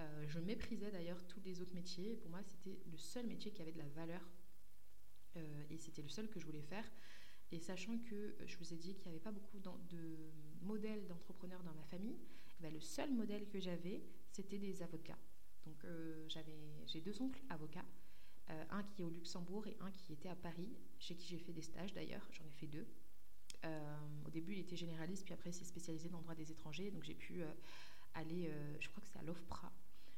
Euh, 0.00 0.24
je 0.28 0.38
méprisais 0.38 0.90
d'ailleurs 0.90 1.22
tous 1.26 1.40
les 1.44 1.60
autres 1.60 1.74
métiers. 1.74 2.16
pour 2.16 2.30
moi, 2.30 2.42
c'était 2.42 2.78
le 2.90 2.96
seul 2.96 3.26
métier 3.26 3.52
qui 3.52 3.62
avait 3.62 3.72
de 3.72 3.78
la 3.78 3.88
valeur. 3.88 4.22
Euh, 5.36 5.64
et 5.70 5.78
c'était 5.78 6.02
le 6.02 6.08
seul 6.08 6.28
que 6.28 6.38
je 6.38 6.46
voulais 6.46 6.62
faire. 6.62 6.84
Et 7.50 7.58
sachant 7.58 7.98
que 7.98 8.36
je 8.46 8.56
vous 8.58 8.72
ai 8.72 8.76
dit 8.76 8.94
qu'il 8.94 9.04
n'y 9.04 9.16
avait 9.16 9.24
pas 9.24 9.32
beaucoup 9.32 9.58
de 9.58 10.30
modèles 10.60 11.06
d'entrepreneurs 11.06 11.62
dans 11.62 11.74
ma 11.74 11.84
famille, 11.84 12.18
eh 12.58 12.62
ben, 12.62 12.72
le 12.72 12.80
seul 12.80 13.12
modèle 13.12 13.48
que 13.48 13.58
j'avais, 13.58 14.02
c'était 14.30 14.58
des 14.58 14.82
avocats. 14.82 15.18
Donc 15.64 15.84
euh, 15.84 16.28
j'ai 16.86 17.00
deux 17.00 17.20
oncles 17.22 17.42
avocats, 17.48 17.84
un 18.70 18.82
qui 18.82 19.02
est 19.02 19.04
au 19.04 19.10
Luxembourg 19.10 19.66
et 19.66 19.76
un 19.80 19.90
qui 19.90 20.12
était 20.12 20.28
à 20.28 20.36
Paris, 20.36 20.68
chez 20.98 21.14
qui 21.14 21.26
j'ai 21.26 21.38
fait 21.38 21.52
des 21.52 21.62
stages 21.62 21.92
d'ailleurs, 21.92 22.26
j'en 22.32 22.44
ai 22.44 22.52
fait 22.52 22.66
deux. 22.66 22.86
Euh, 23.64 23.98
au 24.26 24.30
début, 24.30 24.52
il 24.52 24.60
était 24.60 24.76
généraliste, 24.76 25.24
puis 25.24 25.34
après, 25.34 25.50
il 25.50 25.54
s'est 25.54 25.64
spécialisé 25.64 26.08
dans 26.08 26.18
le 26.18 26.22
droit 26.22 26.34
des 26.34 26.50
étrangers. 26.50 26.90
Donc, 26.90 27.04
j'ai 27.04 27.14
pu 27.14 27.42
euh, 27.42 27.52
aller, 28.14 28.48
euh, 28.48 28.76
je 28.80 28.88
crois 28.88 29.00
que 29.00 29.08
c'est 29.08 29.18
à 29.18 29.22
l'OFPRA, 29.22 29.72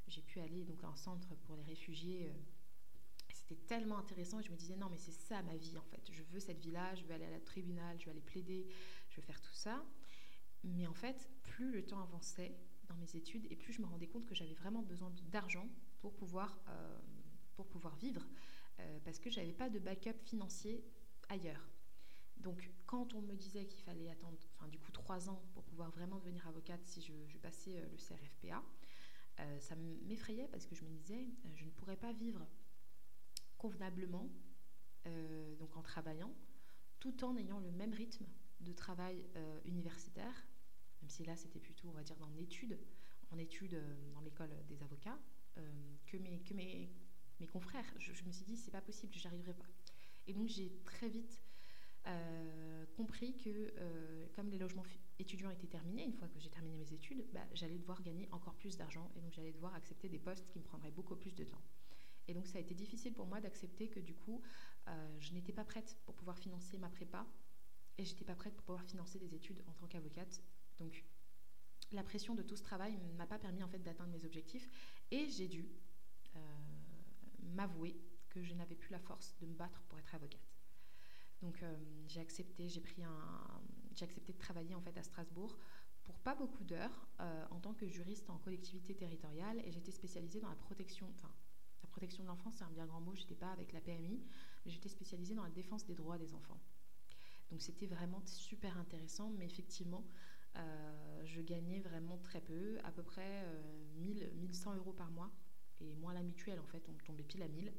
j'ai 0.09 0.23
pu 0.23 0.41
aller 0.41 0.65
donc 0.65 0.83
à 0.85 0.89
un 0.89 0.97
centre 0.97 1.35
pour 1.47 1.57
les 1.57 1.63
réfugiés. 1.63 2.31
C'était 3.33 3.63
tellement 3.67 3.99
intéressant 3.99 4.41
je 4.43 4.51
me 4.51 4.57
disais, 4.57 4.77
non, 4.77 4.89
mais 4.91 4.97
c'est 4.97 5.13
ça 5.13 5.43
ma 5.43 5.57
vie 5.57 5.79
en 5.79 5.85
fait. 5.85 6.11
Je 6.13 6.23
veux 6.25 6.41
cette 6.41 6.59
vie-là, 6.59 6.95
je 6.95 7.05
veux 7.05 7.15
aller 7.15 7.25
à 7.25 7.31
la 7.31 7.41
tribunal, 7.41 7.99
je 7.99 8.07
veux 8.07 8.11
aller 8.11 8.21
plaider, 8.21 8.67
je 9.09 9.17
veux 9.17 9.23
faire 9.23 9.41
tout 9.41 9.53
ça. 9.53 9.85
Mais 10.65 10.87
en 10.87 10.95
fait, 10.95 11.31
plus 11.45 11.71
le 11.71 11.87
temps 11.87 12.03
avançait 12.03 12.57
dans 12.89 12.97
mes 12.97 13.17
études 13.17 13.47
et 13.51 13.57
plus 13.57 13.73
je 13.73 13.81
me 13.83 13.87
rendais 13.87 14.09
compte 14.09 14.27
que 14.27 14.35
j'avais 14.35 14.55
vraiment 14.55 14.83
besoin 14.83 15.13
d'argent 15.31 15.69
pour 16.01 16.15
pouvoir, 16.15 16.59
pour 17.55 17.67
pouvoir 17.69 17.97
vivre 17.97 18.27
parce 19.05 19.21
que 19.21 19.31
j'avais 19.31 19.53
pas 19.53 19.71
de 19.71 19.79
backup 19.79 20.19
financier 20.25 20.85
ailleurs. 21.29 21.69
Donc, 22.43 22.71
quand 22.87 23.15
on 23.15 23.21
me 23.21 23.35
disait 23.35 23.67
qu'il 23.67 23.83
fallait 23.83 24.11
attendre, 24.11 24.39
enfin, 24.57 24.69
du 24.69 24.79
coup, 24.79 24.93
trois 24.93 25.29
ans 25.29 25.43
pour 25.53 25.63
pouvoir 25.65 25.91
vraiment 25.91 26.19
devenir 26.19 26.47
avocate 26.49 26.81
si 26.85 27.03
je, 27.03 27.39
passais 27.39 27.79
euh, 27.79 27.87
le 27.91 27.97
CRFPA, 27.97 28.63
euh, 29.41 29.61
ça 29.61 29.75
m'effrayait 30.07 30.49
parce 30.49 30.67
que 30.67 30.75
je 30.75 30.85
me 30.85 30.91
disais, 30.91 31.29
euh, 31.45 31.49
je 31.55 31.65
ne 31.65 31.71
pourrais 31.71 31.97
pas 31.97 32.13
vivre 32.13 32.47
convenablement, 33.59 34.31
donc 35.59 35.77
en 35.77 35.83
travaillant, 35.83 36.33
tout 36.99 37.25
en 37.25 37.37
ayant 37.37 37.59
le 37.59 37.71
même 37.73 37.93
rythme 37.93 38.27
de 38.61 38.73
travail 38.73 39.27
universitaire, 39.65 40.47
même 41.03 41.11
si 41.11 41.25
là 41.25 41.37
c'était 41.37 41.59
plutôt, 41.59 41.89
on 41.89 41.93
va 41.93 42.03
dire, 42.03 42.17
dans 42.17 42.29
l'étude, 42.31 42.79
en 43.31 43.39
études 43.39 43.83
dans 44.15 44.21
l'école 44.21 44.51
des 44.67 44.83
avocats, 44.83 45.19
que, 46.07 46.17
mes, 46.17 46.41
que 46.41 46.55
mes, 46.55 46.91
mes 47.39 47.47
confrères. 47.47 47.85
Je, 47.99 48.15
je, 48.15 48.25
me 48.25 48.33
suis 48.33 48.45
dit, 48.47 48.57
c'est 48.57 48.71
pas 48.71 48.81
possible, 48.81 49.13
j'y 49.15 49.27
arriverai 49.27 49.53
pas. 49.53 49.69
Et 50.27 50.33
donc 50.33 50.49
j'ai 50.49 50.73
très 50.85 51.09
vite 51.09 51.43
euh, 52.07 52.87
compris 52.97 53.37
que 53.37 53.73
euh, 53.79 54.27
comme 54.35 54.49
les 54.49 54.59
logements 54.59 54.85
étudiants 55.19 55.51
étaient 55.51 55.67
terminés, 55.67 56.05
une 56.05 56.15
fois 56.15 56.29
que 56.29 56.39
j'ai 56.39 56.49
terminé 56.49 56.77
mes 56.77 56.93
études, 56.93 57.25
bah, 57.33 57.47
j'allais 57.53 57.79
devoir 57.79 58.03
gagner 58.03 58.29
encore 58.33 58.55
plus 58.55 58.77
d'argent 58.77 59.11
et 59.17 59.21
donc 59.21 59.33
j'allais 59.33 59.53
devoir 59.53 59.75
accepter 59.75 60.09
des 60.09 60.19
postes 60.19 60.49
qui 60.49 60.59
me 60.59 60.65
prendraient 60.65 60.91
beaucoup 60.91 61.17
plus 61.17 61.35
de 61.35 61.45
temps. 61.45 61.61
Et 62.29 62.35
donc 62.35 62.47
ça 62.47 62.59
a 62.59 62.61
été 62.61 62.75
difficile 62.75 63.13
pour 63.13 63.27
moi 63.27 63.41
d'accepter 63.41 63.89
que 63.89 64.01
du 64.01 64.15
coup, 64.15 64.41
euh, 64.89 65.17
je 65.21 65.33
n'étais 65.33 65.53
pas 65.53 65.65
prête 65.65 65.99
pour 66.05 66.15
pouvoir 66.15 66.39
financer 66.39 66.79
ma 66.79 66.89
prépa 66.89 67.27
et 67.99 68.05
j'étais 68.05 68.25
pas 68.25 68.35
prête 68.35 68.55
pour 68.55 68.65
pouvoir 68.65 68.85
financer 68.85 69.19
des 69.19 69.35
études 69.35 69.63
en 69.67 69.73
tant 69.73 69.87
qu'avocate. 69.87 70.43
Donc 70.79 71.05
la 71.93 72.03
pression 72.03 72.35
de 72.35 72.43
tout 72.43 72.57
ce 72.57 72.63
travail 72.63 72.97
ne 72.97 73.13
m'a 73.15 73.27
pas 73.27 73.39
permis 73.39 73.63
en 73.63 73.69
fait 73.69 73.83
d'atteindre 73.83 74.13
mes 74.13 74.25
objectifs 74.25 74.69
et 75.11 75.29
j'ai 75.29 75.49
dû 75.49 75.69
m'avouer 77.43 78.01
que 78.29 78.43
je 78.43 78.55
n'avais 78.55 78.77
plus 78.77 78.93
la 78.93 79.01
force 79.01 79.37
de 79.41 79.47
me 79.47 79.55
battre 79.55 79.83
pour 79.89 79.99
être 79.99 80.15
avocate. 80.15 80.60
Donc 81.43 81.65
j'ai 82.07 82.21
accepté, 82.21 82.69
j'ai 82.69 82.81
pris 82.81 83.03
un, 83.03 83.61
j'ai 83.95 84.05
accepté 84.05 84.33
de 84.33 84.39
travailler 84.39 84.75
en 84.75 84.81
fait 84.81 84.97
à 84.97 85.03
Strasbourg 85.03 85.57
pour 86.05 86.19
pas 86.19 86.35
beaucoup 86.35 86.65
d'heures 86.65 87.07
euh, 87.21 87.45
en 87.51 87.61
tant 87.61 87.75
que 87.75 87.87
juriste 87.87 88.29
en 88.31 88.39
collectivité 88.39 88.95
territoriale 88.95 89.61
et 89.65 89.71
j'étais 89.71 89.93
spécialisée 89.93 90.41
dans 90.41 90.49
la 90.49 90.57
protection, 90.57 91.07
la 91.83 91.89
protection 91.89 92.23
de 92.23 92.29
l'enfance 92.29 92.55
c'est 92.59 92.65
un 92.65 92.71
bien 92.71 92.87
grand 92.87 93.01
mot, 93.01 93.15
j'étais 93.15 93.35
pas 93.35 93.51
avec 93.53 93.73
la 93.73 93.81
PMI, 93.81 94.23
mais 94.65 94.71
j'étais 94.71 94.89
spécialisée 94.89 95.35
dans 95.35 95.45
la 95.45 95.51
défense 95.51 95.85
des 95.87 95.95
droits 95.95 96.19
des 96.19 96.35
enfants. 96.35 96.61
Donc 97.51 97.63
c'était 97.63 97.87
vraiment 97.87 98.23
super 98.27 98.77
intéressant, 98.79 99.31
mais 99.31 99.47
effectivement 99.47 100.05
euh, 100.57 101.23
je 101.25 101.41
gagnais 101.41 101.81
vraiment 101.81 102.19
très 102.19 102.41
peu, 102.41 102.79
à 102.85 102.91
peu 102.91 103.03
près 103.03 103.47
1000, 103.97 104.25
euh, 104.25 104.35
1100 104.35 104.77
euros 104.77 104.93
par 104.93 105.11
mois 105.11 105.31
et 105.81 105.95
moins 105.95 106.13
la 106.13 106.23
mutuelle 106.23 106.61
en 106.61 106.67
fait, 106.67 106.89
on 106.89 106.95
tombait 107.05 107.25
pile 107.25 107.43
à 107.43 107.49
1000. 107.49 107.73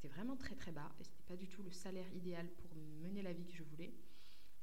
C'était 0.00 0.14
vraiment 0.14 0.36
très 0.36 0.54
très 0.54 0.72
bas 0.72 0.90
et 0.98 1.04
c'était 1.04 1.22
pas 1.24 1.36
du 1.36 1.46
tout 1.46 1.62
le 1.62 1.70
salaire 1.70 2.10
idéal 2.14 2.48
pour 2.48 2.74
mener 3.02 3.20
la 3.20 3.34
vie 3.34 3.44
que 3.44 3.54
je 3.54 3.62
voulais. 3.62 3.92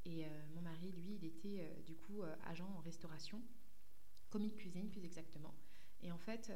Et 0.03 0.25
euh, 0.25 0.29
mon 0.55 0.61
mari, 0.61 0.91
lui, 0.93 1.13
il 1.13 1.25
était 1.25 1.59
euh, 1.59 1.81
du 1.83 1.95
coup 1.95 2.23
euh, 2.23 2.35
agent 2.45 2.67
en 2.75 2.79
restauration, 2.79 3.39
commis 4.31 4.47
de 4.49 4.55
cuisine 4.55 4.89
plus 4.89 5.05
exactement. 5.05 5.53
Et 6.01 6.11
en 6.11 6.17
fait, 6.17 6.51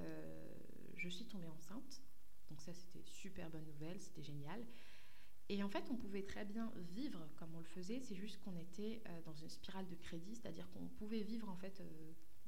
je 0.95 1.09
suis 1.09 1.25
tombée 1.25 1.47
enceinte. 1.47 2.01
Donc 2.49 2.59
ça, 2.59 2.73
c'était 2.73 3.03
super 3.05 3.51
bonne 3.51 3.65
nouvelle, 3.65 3.99
c'était 3.99 4.23
génial. 4.23 4.65
Et 5.49 5.61
en 5.61 5.69
fait, 5.69 5.83
on 5.91 5.95
pouvait 5.95 6.23
très 6.23 6.45
bien 6.45 6.71
vivre 6.93 7.27
comme 7.37 7.53
on 7.53 7.59
le 7.59 7.65
faisait, 7.65 7.99
c'est 7.99 8.15
juste 8.15 8.39
qu'on 8.41 8.55
était 8.55 9.03
dans 9.25 9.33
une 9.33 9.49
spirale 9.49 9.87
de 9.87 9.95
crédit, 9.95 10.35
c'est-à-dire 10.35 10.69
qu'on 10.71 10.87
pouvait 10.87 11.21
vivre 11.21 11.49
en 11.49 11.55
fait 11.55 11.81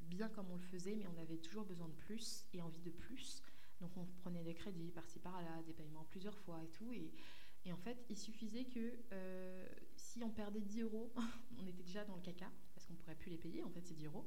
bien 0.01 0.29
comme 0.29 0.51
on 0.51 0.55
le 0.55 0.61
faisait, 0.61 0.95
mais 0.95 1.07
on 1.07 1.17
avait 1.19 1.37
toujours 1.37 1.65
besoin 1.65 1.87
de 1.87 1.95
plus 1.95 2.45
et 2.53 2.61
envie 2.61 2.81
de 2.81 2.91
plus. 2.91 3.41
Donc 3.83 3.97
on 3.97 4.05
prenait 4.21 4.43
des 4.45 4.53
crédits 4.53 4.91
par-ci 4.91 5.19
par-là, 5.19 5.61
des 5.63 5.73
paiements 5.73 6.05
plusieurs 6.09 6.37
fois 6.39 6.63
et 6.63 6.69
tout. 6.69 6.93
Et, 6.93 7.71
en 7.71 7.77
fait, 7.77 8.05
il 8.09 8.17
suffisait 8.17 8.63
que 8.65 8.93
euh, 9.11 9.67
si 9.97 10.23
on 10.23 10.29
perdait 10.29 10.61
10 10.61 10.81
euros, 10.81 11.13
on 11.59 11.67
était 11.67 11.83
déjà 11.83 12.05
dans 12.05 12.15
le 12.15 12.21
caca, 12.21 12.49
parce 12.73 12.85
qu'on 12.85 12.93
ne 12.93 12.97
pourrait 12.97 13.15
plus 13.15 13.29
les 13.29 13.37
payer, 13.37 13.63
en 13.63 13.69
fait, 13.69 13.81
c'est 13.85 13.93
10 13.93 14.05
euros. 14.05 14.25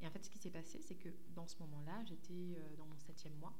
Et 0.00 0.06
en 0.06 0.10
fait, 0.10 0.24
ce 0.24 0.30
qui 0.30 0.38
s'est 0.38 0.50
passé, 0.50 0.80
c'est 0.82 0.94
que 0.94 1.08
dans 1.34 1.46
ce 1.46 1.58
moment-là, 1.60 2.04
j'étais 2.04 2.56
euh, 2.56 2.76
dans 2.76 2.86
mon 2.86 2.98
septième 2.98 3.34
mois. 3.36 3.58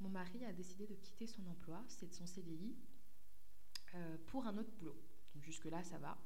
Mon 0.00 0.08
mari 0.08 0.44
a 0.46 0.52
décidé 0.52 0.86
de 0.86 0.94
quitter 0.94 1.26
son 1.26 1.46
emploi, 1.46 1.84
c'est 1.88 2.08
de 2.08 2.14
son 2.14 2.26
CDI, 2.26 2.74
euh, 3.94 4.16
pour 4.26 4.46
un 4.46 4.56
autre 4.56 4.72
boulot. 4.72 4.96
Jusque-là, 5.36 5.84
ça 5.84 5.98
va. 5.98 6.18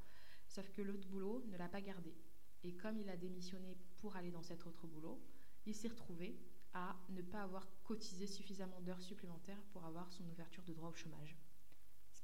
Sauf 0.46 0.70
que 0.70 0.82
l'autre 0.82 1.08
boulot 1.08 1.44
ne 1.48 1.56
l'a 1.56 1.68
pas 1.68 1.80
gardé. 1.80 2.14
Et 2.62 2.74
comme 2.76 2.98
il 2.98 3.08
a 3.10 3.16
démissionné 3.16 3.76
pour 3.96 4.16
aller 4.16 4.30
dans 4.30 4.42
cet 4.42 4.66
autre 4.66 4.86
boulot, 4.86 5.20
il 5.66 5.74
s'est 5.74 5.88
retrouvé 5.88 6.38
à 6.74 6.96
ne 7.08 7.22
pas 7.22 7.42
avoir 7.42 7.66
cotisé 7.84 8.26
suffisamment 8.26 8.80
d'heures 8.82 9.02
supplémentaires 9.02 9.62
pour 9.72 9.84
avoir 9.84 10.12
son 10.12 10.24
ouverture 10.28 10.64
de 10.64 10.72
droit 10.74 10.90
au 10.90 10.94
chômage 10.94 11.36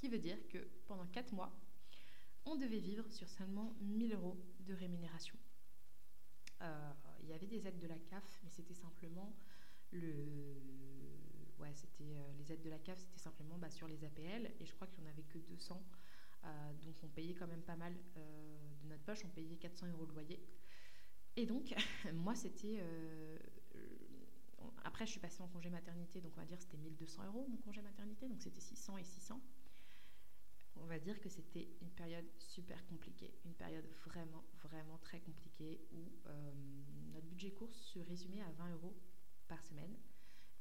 qui 0.04 0.10
veut 0.10 0.18
dire 0.18 0.36
que 0.48 0.58
pendant 0.86 1.06
4 1.06 1.32
mois, 1.32 1.50
on 2.44 2.56
devait 2.56 2.78
vivre 2.78 3.10
sur 3.10 3.26
seulement 3.26 3.74
1000 3.80 4.12
euros 4.12 4.36
de 4.60 4.74
rémunération. 4.74 5.34
Euh, 6.60 6.92
il 7.22 7.30
y 7.30 7.32
avait 7.32 7.46
des 7.46 7.66
aides 7.66 7.78
de 7.78 7.86
la 7.86 7.96
CAF, 7.96 8.40
mais 8.42 8.50
c'était 8.50 8.74
simplement 8.74 9.34
le. 9.92 10.60
Ouais, 11.58 11.72
euh, 12.02 12.32
les 12.36 12.52
aides 12.52 12.60
de 12.60 12.68
la 12.68 12.78
CAF, 12.80 12.98
c'était 12.98 13.18
simplement 13.18 13.56
bah, 13.56 13.70
sur 13.70 13.88
les 13.88 14.04
APL, 14.04 14.52
et 14.60 14.66
je 14.66 14.74
crois 14.74 14.86
qu'il 14.88 15.02
n'y 15.02 15.08
en 15.08 15.12
avait 15.12 15.22
que 15.22 15.38
200. 15.38 15.82
Euh, 16.44 16.74
donc 16.82 16.96
on 17.02 17.08
payait 17.08 17.34
quand 17.34 17.46
même 17.46 17.62
pas 17.62 17.76
mal 17.76 17.94
de 18.14 18.88
notre 18.90 19.04
poche, 19.04 19.24
on 19.24 19.30
payait 19.30 19.56
400 19.56 19.86
euros 19.86 20.04
de 20.04 20.12
loyer. 20.12 20.38
Et 21.36 21.46
donc, 21.46 21.74
moi, 22.12 22.34
c'était. 22.34 22.84
Après, 24.84 25.06
je 25.06 25.12
suis 25.12 25.20
passée 25.20 25.42
en 25.42 25.48
congé 25.48 25.70
maternité, 25.70 26.20
donc 26.20 26.32
on 26.36 26.40
va 26.40 26.46
dire 26.46 26.60
c'était 26.60 26.76
1200 26.76 27.26
euros 27.26 27.46
mon 27.48 27.56
congé 27.58 27.82
maternité, 27.82 28.28
donc 28.28 28.40
c'était 28.42 28.60
600 28.60 28.98
et 28.98 29.04
600 29.04 29.40
on 30.76 30.86
va 30.86 30.98
dire 30.98 31.20
que 31.20 31.28
c'était 31.28 31.68
une 31.80 31.90
période 31.90 32.26
super 32.38 32.84
compliquée, 32.86 33.32
une 33.44 33.54
période 33.54 33.86
vraiment, 34.06 34.44
vraiment 34.62 34.98
très 34.98 35.20
compliquée 35.20 35.80
où 35.92 36.12
euh, 36.26 36.52
notre 37.12 37.26
budget 37.26 37.52
course 37.52 37.76
se 37.76 37.98
résumait 38.00 38.42
à 38.42 38.50
20 38.52 38.72
euros 38.72 38.96
par 39.48 39.62
semaine. 39.62 39.96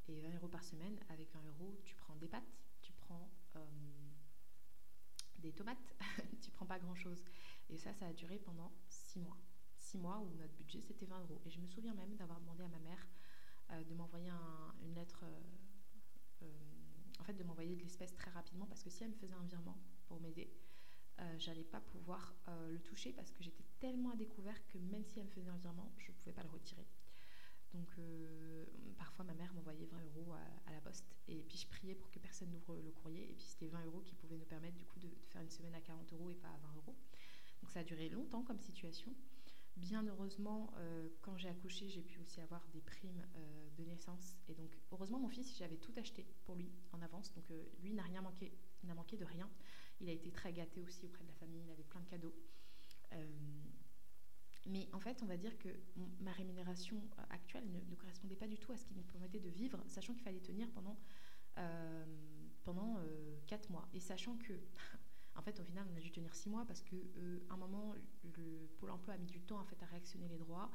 Et 0.07 0.21
20 0.21 0.35
euros 0.35 0.49
par 0.49 0.63
semaine, 0.63 0.99
avec 1.09 1.31
20 1.33 1.41
euros, 1.47 1.79
tu 1.85 1.95
prends 1.95 2.15
des 2.17 2.27
pâtes, 2.27 2.43
tu 2.81 2.91
prends 2.93 3.31
euh, 3.55 3.59
des 5.39 5.53
tomates, 5.53 5.95
tu 6.41 6.51
prends 6.51 6.65
pas 6.65 6.79
grand 6.79 6.95
chose. 6.95 7.23
Et 7.69 7.77
ça, 7.77 7.93
ça 7.93 8.07
a 8.07 8.13
duré 8.13 8.37
pendant 8.39 8.71
6 8.89 9.19
mois. 9.19 9.37
6 9.77 9.97
mois 9.97 10.19
où 10.19 10.33
notre 10.35 10.53
budget 10.55 10.81
c'était 10.81 11.05
20 11.05 11.21
euros. 11.21 11.41
Et 11.45 11.49
je 11.49 11.59
me 11.59 11.67
souviens 11.67 11.93
même 11.93 12.15
d'avoir 12.17 12.39
demandé 12.41 12.63
à 12.63 12.67
ma 12.67 12.79
mère 12.79 13.07
de 13.87 13.93
m'envoyer 13.93 14.31
une 14.81 14.93
lettre 14.93 15.25
en 17.23 17.25
fait 17.25 17.33
de 17.33 17.43
m'envoyer 17.43 17.75
de 17.75 17.81
l'espèce 17.81 18.13
très 18.13 18.29
rapidement 18.31 18.65
parce 18.65 18.83
que 18.83 18.89
si 18.89 19.03
elle 19.03 19.11
me 19.11 19.15
faisait 19.15 19.33
un 19.33 19.45
virement 19.45 19.77
pour 20.07 20.19
m'aider, 20.19 20.51
euh, 21.19 21.35
j'allais 21.37 21.63
pas 21.63 21.79
pouvoir 21.79 22.35
euh, 22.49 22.71
le 22.71 22.79
toucher 22.81 23.13
parce 23.13 23.31
que 23.31 23.41
j'étais 23.41 23.63
tellement 23.79 24.11
à 24.11 24.15
découvert 24.17 24.59
que 24.67 24.77
même 24.77 25.05
si 25.05 25.19
elle 25.19 25.25
me 25.25 25.31
faisait 25.31 25.49
un 25.49 25.57
virement, 25.57 25.93
je 25.99 26.11
ne 26.11 26.17
pouvais 26.17 26.33
pas 26.33 26.43
le 26.43 26.49
retirer. 26.49 26.85
Donc 27.73 27.87
euh, 27.97 28.65
parfois 28.97 29.23
ma 29.23 29.33
mère 29.33 29.53
m'envoyait 29.53 29.85
20 29.85 29.97
euros 30.03 30.33
à, 30.67 30.71
la 30.71 30.81
poste 30.81 31.15
et 31.27 31.41
puis 31.43 31.57
je 31.57 31.67
priais 31.67 31.95
pour 31.95 32.11
que 32.11 32.19
personne 32.19 32.51
n'ouvre 32.51 32.75
le 32.75 32.91
courrier 32.91 33.31
et 33.31 33.33
puis 33.33 33.45
c'était 33.45 33.67
20 33.67 33.85
euros 33.85 34.01
qui 34.01 34.15
pouvaient 34.15 34.37
nous 34.37 34.45
permettre 34.45 34.75
du 34.75 34.85
coup 34.85 34.99
de, 34.99 35.07
de, 35.07 35.25
faire 35.29 35.41
une 35.41 35.49
semaine 35.49 35.73
à 35.73 35.81
40 35.81 36.11
euros 36.13 36.29
et 36.29 36.35
pas 36.35 36.49
à 36.49 36.57
20 36.57 36.75
euros. 36.75 36.95
Donc 37.61 37.71
ça 37.71 37.79
a 37.79 37.83
duré 37.83 38.09
longtemps 38.09 38.43
comme 38.43 38.59
situation. 38.59 39.15
Bien 39.77 40.05
heureusement, 40.05 40.71
euh, 40.77 41.09
quand 41.21 41.35
j'ai 41.37 41.49
accouché, 41.49 41.89
j'ai 41.89 42.01
pu 42.01 42.19
aussi 42.19 42.39
avoir 42.41 42.65
des 42.73 42.81
primes 42.81 43.25
euh, 43.35 43.69
de 43.75 43.83
naissance. 43.83 44.37
Et 44.47 44.53
donc, 44.53 44.69
heureusement, 44.91 45.19
mon 45.19 45.29
fils, 45.29 45.57
j'avais 45.57 45.77
tout 45.77 45.93
acheté 45.97 46.27
pour 46.45 46.55
lui 46.55 46.71
en 46.91 47.01
avance. 47.01 47.33
Donc, 47.33 47.49
euh, 47.49 47.63
lui 47.81 47.93
n'a 47.93 48.03
rien 48.03 48.21
manqué, 48.21 48.53
n'a 48.83 48.93
manqué 48.93 49.17
de 49.17 49.25
rien. 49.25 49.49
Il 49.99 50.09
a 50.09 50.11
été 50.11 50.31
très 50.31 50.53
gâté 50.53 50.81
aussi 50.81 51.05
auprès 51.05 51.23
de 51.23 51.29
la 51.29 51.35
famille. 51.35 51.63
Il 51.65 51.71
avait 51.71 51.83
plein 51.83 52.01
de 52.01 52.07
cadeaux. 52.07 52.33
mais 54.67 54.87
en 54.93 54.99
fait, 54.99 55.21
on 55.23 55.25
va 55.25 55.37
dire 55.37 55.57
que 55.57 55.69
ma 56.19 56.31
rémunération 56.31 57.01
actuelle 57.29 57.69
ne, 57.69 57.95
correspondait 57.95 58.35
pas 58.35 58.47
du 58.47 58.57
tout 58.57 58.71
à 58.71 58.77
ce 58.77 58.85
qui 58.85 58.93
me 58.93 59.03
permettait 59.03 59.39
de 59.39 59.49
vivre, 59.49 59.83
sachant 59.87 60.13
qu'il 60.13 60.23
fallait 60.23 60.39
tenir 60.39 60.69
pendant 60.71 60.97
pendant 62.63 62.97
4 63.47 63.69
mois. 63.69 63.87
Et 63.93 63.99
sachant 63.99 64.37
que 64.37 64.53
en 65.35 65.41
fait, 65.41 65.59
au 65.59 65.63
final, 65.63 65.85
on 65.91 65.97
a 65.97 65.99
dû 65.99 66.11
tenir 66.11 66.33
six 66.35 66.49
mois 66.49 66.65
parce 66.65 66.81
qu'à 66.83 66.95
euh, 66.95 67.39
un 67.49 67.57
moment, 67.57 67.95
le 68.23 68.67
Pôle 68.77 68.91
emploi 68.91 69.15
a 69.15 69.17
mis 69.17 69.27
du 69.27 69.41
temps 69.41 69.59
à 69.59 69.85
réactionner 69.85 70.27
les 70.27 70.37
droits 70.37 70.71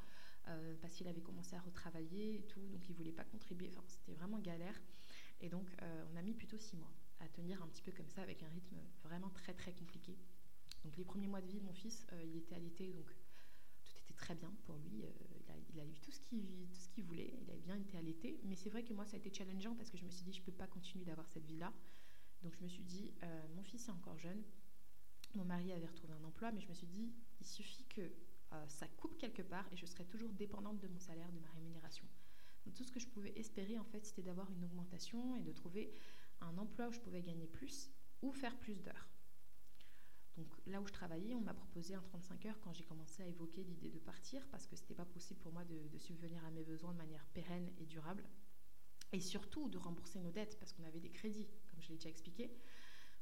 euh, 0.47 0.75
parce 0.81 0.93
qu'il 0.93 1.07
avait 1.07 1.21
commencé 1.21 1.55
à 1.55 1.61
retravailler 1.61 2.39
et 2.39 2.43
tout, 2.43 2.61
donc 2.67 2.87
il 2.87 2.91
ne 2.91 2.97
voulait 2.97 3.11
pas 3.11 3.23
contribuer. 3.23 3.69
Enfin, 3.69 3.83
c'était 3.87 4.13
vraiment 4.13 4.39
galère. 4.39 4.75
Et 5.41 5.49
donc, 5.49 5.69
euh, 5.81 6.03
on 6.11 6.17
a 6.17 6.21
mis 6.21 6.33
plutôt 6.33 6.57
six 6.57 6.75
mois 6.75 6.91
à 7.21 7.27
tenir 7.29 7.61
un 7.63 7.67
petit 7.67 7.81
peu 7.81 7.91
comme 7.91 8.09
ça 8.09 8.21
avec 8.21 8.43
un 8.43 8.49
rythme 8.49 8.77
vraiment 9.03 9.29
très 9.29 9.53
très 9.53 9.71
compliqué. 9.73 10.17
Donc, 10.83 10.97
les 10.97 11.05
premiers 11.05 11.27
mois 11.27 11.41
de 11.41 11.47
vie 11.47 11.59
de 11.59 11.65
mon 11.65 11.73
fils, 11.73 12.05
il 12.23 12.35
était 12.37 12.55
allaité, 12.55 12.93
donc 12.93 13.07
tout 13.83 13.93
était 13.97 14.13
très 14.13 14.35
bien 14.35 14.53
pour 14.63 14.75
lui. 14.75 15.03
il, 15.73 15.79
a, 15.79 15.85
eu 15.85 15.99
tout 15.99 16.11
ce 16.11 16.19
qu'il 16.89 17.03
voulait, 17.03 17.33
il 17.41 17.51
a 17.51 17.55
bien 17.55 17.75
été 17.75 17.97
allaité. 17.97 18.39
Mais 18.43 18.55
c'est 18.55 18.69
vrai 18.69 18.83
que 18.83 18.93
moi, 18.93 19.05
ça 19.05 19.15
a 19.15 19.19
été 19.19 19.33
challengeant 19.33 19.75
parce 19.75 19.89
que 19.89 19.97
je 19.97 20.05
me 20.05 20.09
suis 20.09 20.23
dit, 20.23 20.33
je 20.33 20.39
ne 20.39 20.45
peux 20.45 20.53
pas 20.53 20.67
continuer 20.67 21.03
d'avoir 21.05 21.27
cette 21.27 21.45
vie-là. 21.45 21.73
Donc 22.43 22.55
je 22.55 22.63
me 22.63 22.67
suis 22.67 22.83
dit, 22.83 23.13
euh, 23.23 23.47
mon 23.55 23.63
fils 23.63 23.87
est 23.87 23.91
encore 23.91 24.17
jeune, 24.17 24.43
mon 25.35 25.45
mari 25.45 25.71
avait 25.71 25.85
retrouvé 25.85 26.13
un 26.13 26.23
emploi, 26.23 26.51
mais 26.51 26.61
je 26.61 26.67
me 26.67 26.73
suis 26.73 26.87
dit, 26.87 27.11
il 27.39 27.45
suffit 27.45 27.85
que 27.85 28.01
euh, 28.53 28.67
ça 28.67 28.87
coupe 28.87 29.17
quelque 29.17 29.41
part 29.41 29.67
et 29.71 29.77
je 29.77 29.85
serai 29.85 30.05
toujours 30.05 30.33
dépendante 30.33 30.79
de 30.79 30.87
mon 30.87 30.99
salaire, 30.99 31.31
de 31.31 31.39
ma 31.39 31.49
rémunération. 31.49 32.07
Donc 32.65 32.73
tout 32.75 32.83
ce 32.83 32.91
que 32.91 32.99
je 32.99 33.07
pouvais 33.07 33.37
espérer, 33.37 33.77
en 33.77 33.83
fait, 33.85 34.05
c'était 34.05 34.23
d'avoir 34.23 34.49
une 34.51 34.63
augmentation 34.63 35.35
et 35.35 35.41
de 35.41 35.51
trouver 35.51 35.91
un 36.41 36.57
emploi 36.57 36.87
où 36.87 36.91
je 36.91 36.99
pouvais 36.99 37.21
gagner 37.21 37.47
plus 37.47 37.91
ou 38.21 38.31
faire 38.31 38.57
plus 38.57 38.81
d'heures. 38.81 39.07
Donc 40.37 40.47
là 40.67 40.79
où 40.79 40.87
je 40.87 40.93
travaillais, 40.93 41.35
on 41.35 41.41
m'a 41.41 41.53
proposé 41.53 41.95
un 41.95 42.01
35 42.01 42.45
heures 42.45 42.59
quand 42.61 42.73
j'ai 42.73 42.85
commencé 42.85 43.21
à 43.21 43.27
évoquer 43.27 43.63
l'idée 43.63 43.89
de 43.89 43.99
partir 43.99 44.47
parce 44.47 44.67
que 44.67 44.75
ce 44.75 44.81
n'était 44.81 44.95
pas 44.95 45.05
possible 45.05 45.39
pour 45.41 45.51
moi 45.51 45.65
de, 45.65 45.87
de, 45.89 45.97
subvenir 45.97 46.43
à 46.45 46.51
mes 46.51 46.63
besoins 46.63 46.93
de 46.93 46.97
manière 46.97 47.25
pérenne 47.33 47.69
et 47.77 47.85
durable. 47.85 48.23
Et 49.11 49.19
surtout 49.19 49.69
de 49.69 49.77
rembourser 49.77 50.19
nos 50.19 50.31
dettes 50.31 50.57
parce 50.59 50.71
qu'on 50.73 50.83
avait 50.83 50.99
des 50.99 51.09
crédits 51.09 51.47
je 51.81 51.89
l'ai 51.89 51.95
déjà 51.95 52.09
expliqué. 52.09 52.51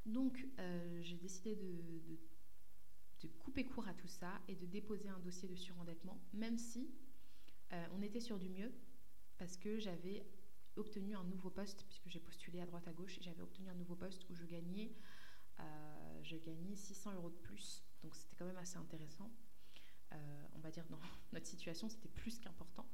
Donc, 0.06 0.46
euh, 0.60 1.02
j'ai 1.02 1.18
décidé 1.18 1.56
de, 1.56 1.82
de, 3.22 3.28
couper 3.40 3.66
court 3.66 3.88
à 3.88 3.94
tout 3.94 4.08
ça 4.08 4.42
et 4.48 4.56
de 4.56 4.66
déposer 4.66 5.10
un 5.10 5.20
dossier 5.20 5.50
de 5.50 5.56
surendettement, 5.56 6.22
même 6.34 6.58
si 6.58 6.90
euh, 7.74 7.86
on 7.94 8.02
était 8.02 8.20
sur 8.20 8.40
du 8.40 8.50
mieux, 8.50 8.72
parce 9.38 9.58
que 9.58 9.80
j'avais 9.80 10.26
obtenu 10.76 11.16
un 11.16 11.24
nouveau 11.24 11.50
poste, 11.50 11.84
puisque 11.90 12.08
j'ai 12.08 12.20
postulé 12.20 12.62
à 12.62 12.66
droite 12.66 12.88
à 12.88 12.94
gauche, 12.94 13.18
et 13.18 13.22
j'avais 13.22 13.42
obtenu 13.42 13.70
un 13.70 13.74
nouveau 13.74 13.96
poste 13.96 14.30
où 14.30 14.36
je 14.36 14.46
gagnais, 14.46 14.94
euh, 15.60 16.24
je 16.24 16.38
gagnais 16.38 16.76
600 16.76 17.16
euros 17.16 17.30
de 17.30 17.38
plus. 17.38 17.84
Donc, 18.04 18.16
c'était 18.16 18.36
quand 18.36 18.46
même 18.46 18.58
assez 18.58 18.78
intéressant. 18.78 19.32
on 20.12 20.60
va 20.60 20.72
dire, 20.72 20.86
dans 20.90 21.00
notre 21.34 21.48
situation, 21.48 21.90
c'était 21.90 22.10
plus 22.10 22.40
qu'important. 22.40 22.88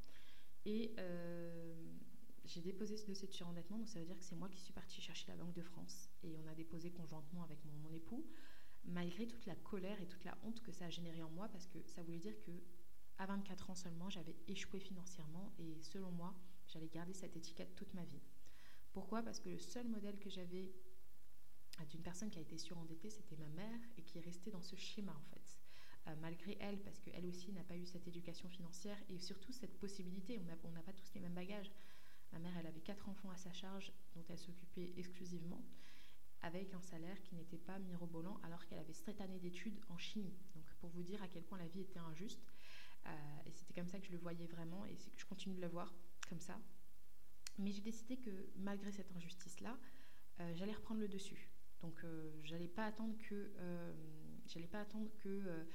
Et 0.65 0.95
j'ai 2.45 2.61
déposé 2.61 2.97
ce 2.97 3.05
dossier 3.05 3.27
de 3.27 3.33
surendettement, 3.33 3.77
donc 3.77 3.87
ça 3.87 3.99
veut 3.99 4.05
dire 4.05 4.17
que 4.17 4.23
c'est 4.23 4.35
moi 4.35 4.49
qui 4.49 4.59
suis 4.59 4.73
partie 4.73 5.01
chercher 5.01 5.27
la 5.29 5.37
Banque 5.37 5.53
de 5.53 5.61
France 5.61 6.09
et 6.23 6.35
on 6.37 6.47
a 6.47 6.53
déposé 6.53 6.91
conjointement 6.91 7.43
avec 7.43 7.59
mon, 7.65 7.93
époux, 7.93 8.25
malgré 8.85 9.27
toute 9.27 9.45
la 9.45 9.55
colère 9.55 10.01
et 10.01 10.07
toute 10.07 10.23
la 10.25 10.37
honte 10.43 10.61
que 10.61 10.71
ça 10.71 10.85
a 10.85 10.89
généré 10.89 11.23
en 11.23 11.29
moi, 11.29 11.47
parce 11.49 11.67
que 11.67 11.79
ça 11.87 12.01
voulait 12.01 12.19
dire 12.19 12.39
que 12.41 12.51
à 13.19 13.27
24 13.27 13.69
ans 13.69 13.75
seulement, 13.75 14.09
j'avais 14.09 14.35
échoué 14.47 14.79
financièrement 14.79 15.53
et 15.59 15.79
selon 15.81 16.11
moi, 16.11 16.33
j'allais 16.67 16.89
garder 16.89 17.13
cette 17.13 17.37
étiquette 17.37 17.75
toute 17.75 17.93
ma 17.93 18.03
vie. 18.03 18.21
Pourquoi? 18.91 19.21
Parce 19.21 19.39
que 19.39 19.49
le 19.49 19.59
seul 19.59 19.87
modèle 19.87 20.17
que 20.17 20.29
j'avais 20.29 20.73
d'une 21.89 22.01
personne 22.01 22.29
qui 22.29 22.39
a 22.39 22.41
été 22.41 22.57
surendettée, 22.57 23.09
c'était 23.09 23.37
ma 23.37 23.49
mère 23.49 23.79
et 23.97 24.01
qui 24.01 24.17
est 24.17 24.21
restée 24.21 24.51
dans 24.51 24.61
ce 24.61 24.75
schéma 24.75 25.13
en 25.13 25.29
fait. 25.29 25.59
Euh, 26.07 26.15
malgré 26.21 26.57
elle, 26.59 26.81
parce 26.81 26.99
qu'elle 26.99 27.25
aussi 27.25 27.51
n'a 27.53 27.63
pas 27.63 27.77
eu 27.77 27.85
cette 27.85 28.07
éducation 28.07 28.49
financière 28.49 28.97
et 29.09 29.19
surtout 29.19 29.53
cette 29.53 29.77
possibilité, 29.79 30.39
on 30.63 30.71
n'a 30.71 30.81
pas 30.81 30.93
tous 30.93 31.13
les 31.15 31.21
mêmes 31.21 31.33
bagages. 31.33 31.71
Ma 32.33 32.39
mère, 32.39 32.57
elle 32.57 32.67
avait 32.67 32.81
quatre 32.81 33.07
enfants 33.09 33.29
à 33.29 33.37
sa 33.37 33.53
charge 33.53 33.93
dont 34.15 34.23
elle 34.29 34.39
s'occupait 34.39 34.91
exclusivement 34.97 35.63
avec 36.41 36.73
un 36.73 36.81
salaire 36.81 37.21
qui 37.23 37.35
n'était 37.35 37.57
pas 37.57 37.79
mirobolant 37.79 38.39
alors 38.43 38.65
qu'elle 38.65 38.79
avait 38.79 38.93
sept 38.93 39.21
années 39.21 39.39
d'études 39.39 39.79
en 39.89 39.97
chimie. 39.97 40.35
Donc 40.55 40.65
pour 40.79 40.89
vous 40.89 41.03
dire 41.03 41.21
à 41.23 41.27
quel 41.27 41.43
point 41.43 41.57
la 41.57 41.67
vie 41.67 41.81
était 41.81 41.99
injuste. 41.99 42.43
Euh, 43.05 43.09
et 43.45 43.51
c'était 43.51 43.73
comme 43.73 43.87
ça 43.87 43.99
que 43.99 44.05
je 44.05 44.11
le 44.11 44.17
voyais 44.17 44.47
vraiment 44.47 44.85
et 44.85 44.97
je 45.15 45.25
continue 45.25 45.55
de 45.55 45.61
le 45.61 45.67
voir 45.67 45.93
comme 46.27 46.39
ça. 46.39 46.59
Mais 47.59 47.71
j'ai 47.71 47.81
décidé 47.81 48.17
que 48.17 48.49
malgré 48.55 48.91
cette 48.91 49.11
injustice-là, 49.15 49.77
euh, 50.39 50.53
j'allais 50.55 50.73
reprendre 50.73 51.01
le 51.01 51.07
dessus. 51.07 51.49
Donc 51.81 52.03
euh, 52.03 52.31
j'allais 52.43 52.67
pas 52.67 52.85
attendre 52.85 53.15
que 53.29 53.53
j'allais 54.45 54.67
pas 54.67 54.81
attendre 54.81 55.09
que 55.19 55.65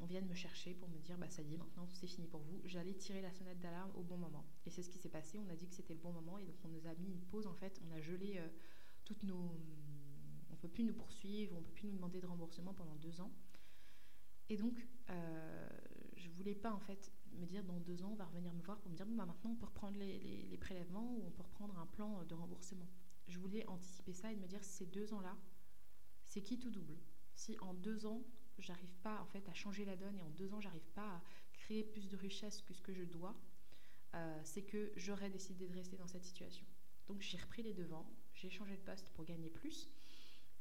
on 0.00 0.06
vienne 0.06 0.26
me 0.26 0.34
chercher 0.34 0.74
pour 0.74 0.88
me 0.88 0.98
dire 0.98 1.16
bah 1.16 1.28
ça 1.30 1.42
y 1.42 1.54
est 1.54 1.56
maintenant 1.56 1.86
c'est 1.88 2.06
fini 2.06 2.26
pour 2.26 2.40
vous. 2.40 2.60
J'allais 2.64 2.94
tirer 2.94 3.22
la 3.22 3.32
sonnette 3.32 3.60
d'alarme 3.60 3.90
au 3.94 4.02
bon 4.02 4.16
moment. 4.16 4.44
Et 4.66 4.70
c'est 4.70 4.82
ce 4.82 4.90
qui 4.90 4.98
s'est 4.98 5.08
passé. 5.08 5.38
On 5.38 5.48
a 5.48 5.56
dit 5.56 5.68
que 5.68 5.74
c'était 5.74 5.94
le 5.94 6.00
bon 6.00 6.12
moment 6.12 6.38
et 6.38 6.44
donc 6.44 6.56
on 6.64 6.68
nous 6.68 6.86
a 6.86 6.94
mis 6.94 7.10
une 7.10 7.24
pause 7.24 7.46
en 7.46 7.54
fait. 7.54 7.80
On 7.88 7.92
a 7.92 8.00
gelé 8.00 8.40
toutes 9.04 9.22
nos 9.22 9.56
on 10.54 10.56
peut 10.56 10.68
plus 10.68 10.84
nous 10.84 10.94
poursuivre, 10.94 11.56
on 11.56 11.62
peut 11.62 11.72
plus 11.72 11.88
nous 11.88 11.96
demander 11.96 12.20
de 12.20 12.26
remboursement 12.26 12.72
pendant 12.74 12.94
deux 12.96 13.20
ans. 13.20 13.32
Et 14.48 14.56
donc, 14.56 14.86
euh, 15.10 15.68
je 16.16 16.30
voulais 16.30 16.54
pas 16.54 16.72
en 16.72 16.78
fait 16.78 17.12
me 17.32 17.46
dire 17.46 17.64
dans 17.64 17.80
deux 17.80 18.02
ans, 18.02 18.10
on 18.12 18.16
va 18.16 18.26
revenir 18.26 18.52
me 18.54 18.62
voir 18.62 18.78
pour 18.78 18.90
me 18.90 18.96
dire 18.96 19.06
bah, 19.06 19.26
maintenant 19.26 19.50
on 19.50 19.56
peut 19.56 19.66
reprendre 19.66 19.98
les, 19.98 20.18
les, 20.44 20.58
prélèvements 20.58 21.12
ou 21.16 21.24
on 21.26 21.30
peut 21.30 21.42
reprendre 21.42 21.78
un 21.78 21.86
plan 21.86 22.24
de 22.24 22.34
remboursement. 22.34 22.88
Je 23.26 23.38
voulais 23.38 23.66
anticiper 23.66 24.12
ça 24.12 24.30
et 24.32 24.36
me 24.36 24.46
dire 24.46 24.62
ces 24.62 24.86
deux 24.86 25.12
ans-là, 25.12 25.36
c'est 26.24 26.42
qui 26.42 26.58
tout 26.58 26.70
double? 26.70 26.96
Si 27.34 27.56
en 27.60 27.74
deux 27.74 28.06
ans, 28.06 28.22
j'arrive 28.62 28.94
pas 29.02 29.20
en 29.20 29.26
fait 29.26 29.48
à 29.48 29.54
changer 29.54 29.84
la 29.84 29.96
donne 29.96 30.16
et 30.16 30.22
en 30.22 30.30
deux 30.30 30.52
ans, 30.54 30.60
j'arrive 30.60 30.88
pas 30.94 31.06
à 31.06 31.22
créer 31.52 31.84
plus 31.84 32.08
de 32.08 32.16
richesse 32.16 32.62
que 32.62 32.74
ce 32.74 32.82
que 32.82 32.92
je 32.92 33.04
dois, 33.04 33.34
euh, 34.14 34.40
c'est 34.44 34.62
que 34.62 34.92
j'aurais 34.96 35.30
décidé 35.30 35.68
de 35.68 35.74
rester 35.74 35.96
dans 35.96 36.06
cette 36.06 36.24
situation. 36.24 36.66
Donc 37.06 37.20
j'ai 37.20 37.38
repris 37.38 37.62
les 37.62 37.74
devants, 37.74 38.08
j'ai 38.34 38.50
changé 38.50 38.76
de 38.76 38.82
poste 38.82 39.10
pour 39.10 39.24
gagner 39.24 39.50
plus 39.50 39.90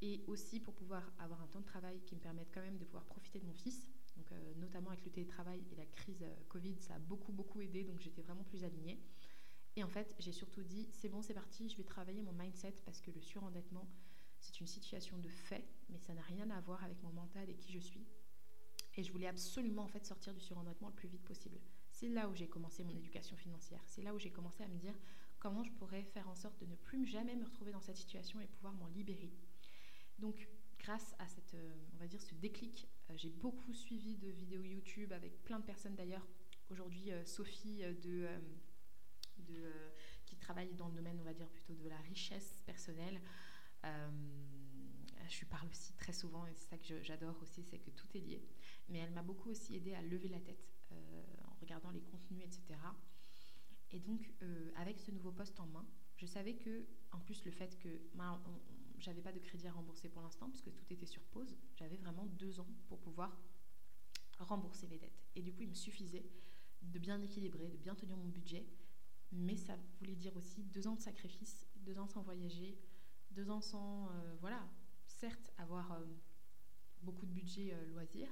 et 0.02 0.24
aussi 0.28 0.60
pour 0.60 0.74
pouvoir 0.74 1.14
avoir 1.20 1.42
un 1.42 1.48
temps 1.48 1.62
de 1.62 1.66
travail 1.66 2.02
qui 2.06 2.16
me 2.16 2.20
permette 2.20 2.52
quand 2.54 2.62
même 2.62 2.78
de 2.78 2.86
pouvoir 2.86 3.06
profiter 3.06 3.40
de 3.40 3.46
mon 3.46 3.54
fils. 3.54 3.88
Donc, 4.18 4.32
euh, 4.32 4.54
notamment 4.58 4.90
avec 4.90 5.04
le 5.06 5.12
télétravail 5.12 5.64
et 5.72 5.76
la 5.76 5.86
crise 5.86 6.22
euh, 6.24 6.36
Covid, 6.50 6.76
ça 6.80 6.96
a 6.96 7.00
beaucoup, 7.00 7.32
beaucoup 7.32 7.62
aidé, 7.62 7.84
donc 7.84 8.00
j'étais 8.00 8.22
vraiment 8.22 8.44
plus 8.44 8.64
alignée. 8.64 9.00
Et 9.76 9.84
en 9.84 9.88
fait, 9.88 10.14
j'ai 10.20 10.32
surtout 10.32 10.62
dit, 10.62 10.90
c'est 10.92 11.10
bon, 11.10 11.22
c'est 11.22 11.34
parti, 11.34 11.70
je 11.70 11.78
vais 11.78 11.84
travailler 11.84 12.22
mon 12.22 12.34
mindset 12.34 12.76
parce 12.86 13.02
que 13.02 13.12
le 13.12 13.22
surendettement, 13.22 13.88
c'est 14.44 14.60
une 14.60 14.68
situation 14.68 15.18
de 15.18 15.30
fait, 15.30 15.64
mais 15.90 16.00
ça 16.00 16.14
n'a 16.14 16.22
rien 16.22 16.50
à 16.50 16.60
voir 16.60 16.84
avec 16.84 17.02
mon 17.02 17.12
mental 17.14 17.50
et 17.50 17.56
qui 17.56 17.72
je 17.72 17.80
suis. 17.80 18.06
Et 18.96 19.04
je 19.04 19.12
voulais 19.12 19.28
absolument 19.28 19.84
en 19.84 19.88
fait 19.88 20.06
sortir 20.06 20.34
du 20.34 20.42
surendettement 20.42 20.90
le 20.90 20.94
plus 20.94 21.08
vite 21.08 21.24
possible. 21.24 21.58
C'est 21.92 22.10
là 22.10 22.28
où 22.28 22.36
j'ai 22.36 22.48
commencé 22.48 22.84
mon 22.84 22.96
éducation 22.96 23.38
financière. 23.38 23.82
C'est 23.88 24.02
là 24.02 24.14
où 24.14 24.20
j'ai 24.20 24.32
commencé 24.32 24.62
à 24.62 24.68
me 24.68 24.76
dire 24.76 24.94
comment 25.40 25.64
je 25.64 25.72
pourrais 25.72 26.04
faire 26.04 26.28
en 26.28 26.36
sorte 26.36 26.60
de 26.60 26.66
ne 26.66 26.76
plus 26.76 27.06
jamais 27.06 27.36
me 27.36 27.46
retrouver 27.46 27.72
dans 27.72 27.80
cette 27.80 27.96
situation 27.96 28.42
et 28.42 28.48
pouvoir 28.48 28.74
m'en 28.74 28.88
libérer. 28.88 29.32
Donc, 30.20 30.48
grâce 30.78 31.16
à 31.20 31.28
cette, 31.28 31.54
euh, 31.54 31.74
on 31.94 31.98
va 31.98 32.08
dire, 32.08 32.22
ce 32.22 32.36
déclic, 32.36 32.90
euh, 33.10 33.14
j'ai 33.16 33.30
beaucoup 33.30 33.74
suivi 33.74 34.18
de 34.18 34.28
vidéos 34.28 34.64
YouTube 34.64 35.14
avec 35.14 35.42
plein 35.44 35.60
de 35.60 35.66
personnes 35.66 35.96
d'ailleurs. 35.96 36.28
Aujourd'hui, 36.70 37.12
euh, 37.12 37.24
Sophie 37.24 37.84
qui 40.26 40.36
travaille 40.38 40.74
dans 40.74 40.88
le 40.90 40.96
domaine, 40.96 41.18
on 41.20 41.24
va 41.24 41.34
dire 41.34 41.48
plutôt 41.48 41.74
de 41.76 41.88
la 41.88 41.98
richesse 41.98 42.62
personnelle. 42.66 43.22
Je 43.84 45.40
lui 45.40 45.46
parle 45.46 45.68
aussi 45.70 45.94
très 45.94 46.14
souvent 46.14 46.46
et 46.48 46.54
c'est 46.54 46.70
ça 46.70 46.78
que 46.78 47.02
j'adore 47.02 47.42
aussi, 47.42 47.64
c'est 47.64 47.80
que 47.80 47.90
tout 47.92 48.08
est 48.16 48.20
lié. 48.20 48.42
Mais 48.90 49.00
elle 49.00 49.12
m'a 49.12 49.24
beaucoup 49.24 49.50
aussi 49.50 49.76
aidé 49.76 49.94
à 49.94 50.02
lever 50.02 50.30
la 50.30 50.40
tête 50.40 50.74
en 50.92 51.54
regardant 51.62 51.92
les 51.92 52.02
contenus, 52.02 52.44
etc. 52.44 52.80
Et 53.92 54.00
donc, 54.00 54.32
avec 54.76 55.00
ce 55.00 55.12
nouveau 55.12 55.32
poste 55.32 55.60
en 55.60 55.68
main, 55.68 55.86
je 56.18 56.26
savais 56.26 56.56
que, 56.56 56.86
en 57.12 57.20
plus, 57.20 57.44
le 57.46 57.52
fait 57.52 57.78
que 57.80 58.02
ben, 58.16 58.42
j'avais 59.00 59.22
pas 59.22 59.32
de 59.32 59.40
crédit 59.40 59.68
à 59.68 59.72
rembourser 59.72 60.10
pour 60.10 60.22
l'instant 60.22 60.50
puisque 60.50 60.74
tout 60.74 60.86
était 60.92 61.06
sur 61.06 61.22
pause. 61.24 61.56
J'avais 61.76 61.98
vraiment 61.98 62.26
deux 62.26 62.60
ans 62.60 62.70
pour 62.88 63.00
pouvoir 63.00 63.38
rembourser 64.40 64.88
les 64.88 64.98
dettes. 64.98 65.24
Et 65.36 65.42
du 65.42 65.54
coup, 65.54 65.64
il 65.64 65.70
me 65.70 65.76
suffisait 65.76 66.26
de 66.82 67.00
bien 67.00 67.22
équilibrer, 67.22 67.70
de 67.70 67.78
bien 67.78 67.96
tenir 67.96 68.18
mon 68.18 68.28
budget. 68.28 68.66
Mais 69.32 69.58
ça 69.58 69.76
voulait 70.00 70.16
dire 70.16 70.36
aussi 70.38 70.64
deux 70.64 70.88
ans 70.88 70.96
de 70.96 71.02
sacrifice, 71.02 71.68
deux 71.78 71.98
ans 71.98 72.08
sans 72.08 72.22
voyager, 72.22 72.78
deux 73.34 73.50
ans 73.50 73.62
sans, 73.62 74.08
euh, 74.10 74.36
voilà, 74.42 74.68
certes 75.06 75.52
avoir 75.58 75.92
euh, 75.94 76.06
beaucoup 77.02 77.26
de 77.26 77.32
budget 77.32 77.74
euh, 77.74 77.86
loisir, 77.88 78.30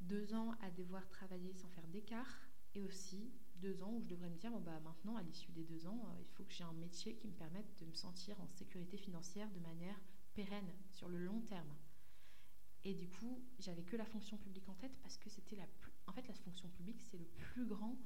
deux 0.00 0.34
ans 0.34 0.54
à 0.62 0.70
devoir 0.70 1.08
travailler 1.08 1.54
sans 1.54 1.68
faire 1.68 1.86
d'écart, 1.88 2.40
et 2.74 2.82
aussi 2.82 3.32
deux 3.56 3.82
ans 3.82 3.92
où 3.94 4.02
je 4.02 4.06
devrais 4.06 4.28
me 4.28 4.36
dire 4.36 4.50
bon, 4.50 4.60
bah, 4.60 4.78
maintenant, 4.80 5.16
à 5.16 5.22
l'issue 5.22 5.52
des 5.52 5.64
deux 5.64 5.86
ans, 5.86 6.14
il 6.20 6.28
faut 6.28 6.44
que 6.44 6.52
j'ai 6.52 6.64
un 6.64 6.72
métier 6.72 7.14
qui 7.14 7.26
me 7.26 7.32
permette 7.32 7.78
de 7.80 7.86
me 7.86 7.94
sentir 7.94 8.40
en 8.40 8.48
sécurité 8.48 8.96
financière 8.96 9.50
de 9.50 9.60
manière 9.60 9.98
pérenne, 10.34 10.72
sur 10.90 11.08
le 11.08 11.18
long 11.18 11.40
terme. 11.40 11.74
Et 12.84 12.94
du 12.94 13.08
coup, 13.08 13.42
j'avais 13.58 13.82
que 13.82 13.96
la 13.96 14.04
fonction 14.04 14.36
publique 14.36 14.68
en 14.68 14.74
tête 14.74 14.96
parce 15.02 15.16
que 15.16 15.28
c'était 15.28 15.56
la 15.56 15.66
plus. 15.66 15.92
En 16.06 16.12
fait, 16.12 16.26
la 16.28 16.34
fonction 16.34 16.68
publique, 16.68 17.00
c'est 17.00 17.18
le 17.18 17.24
plus 17.24 17.66
grand 17.66 17.98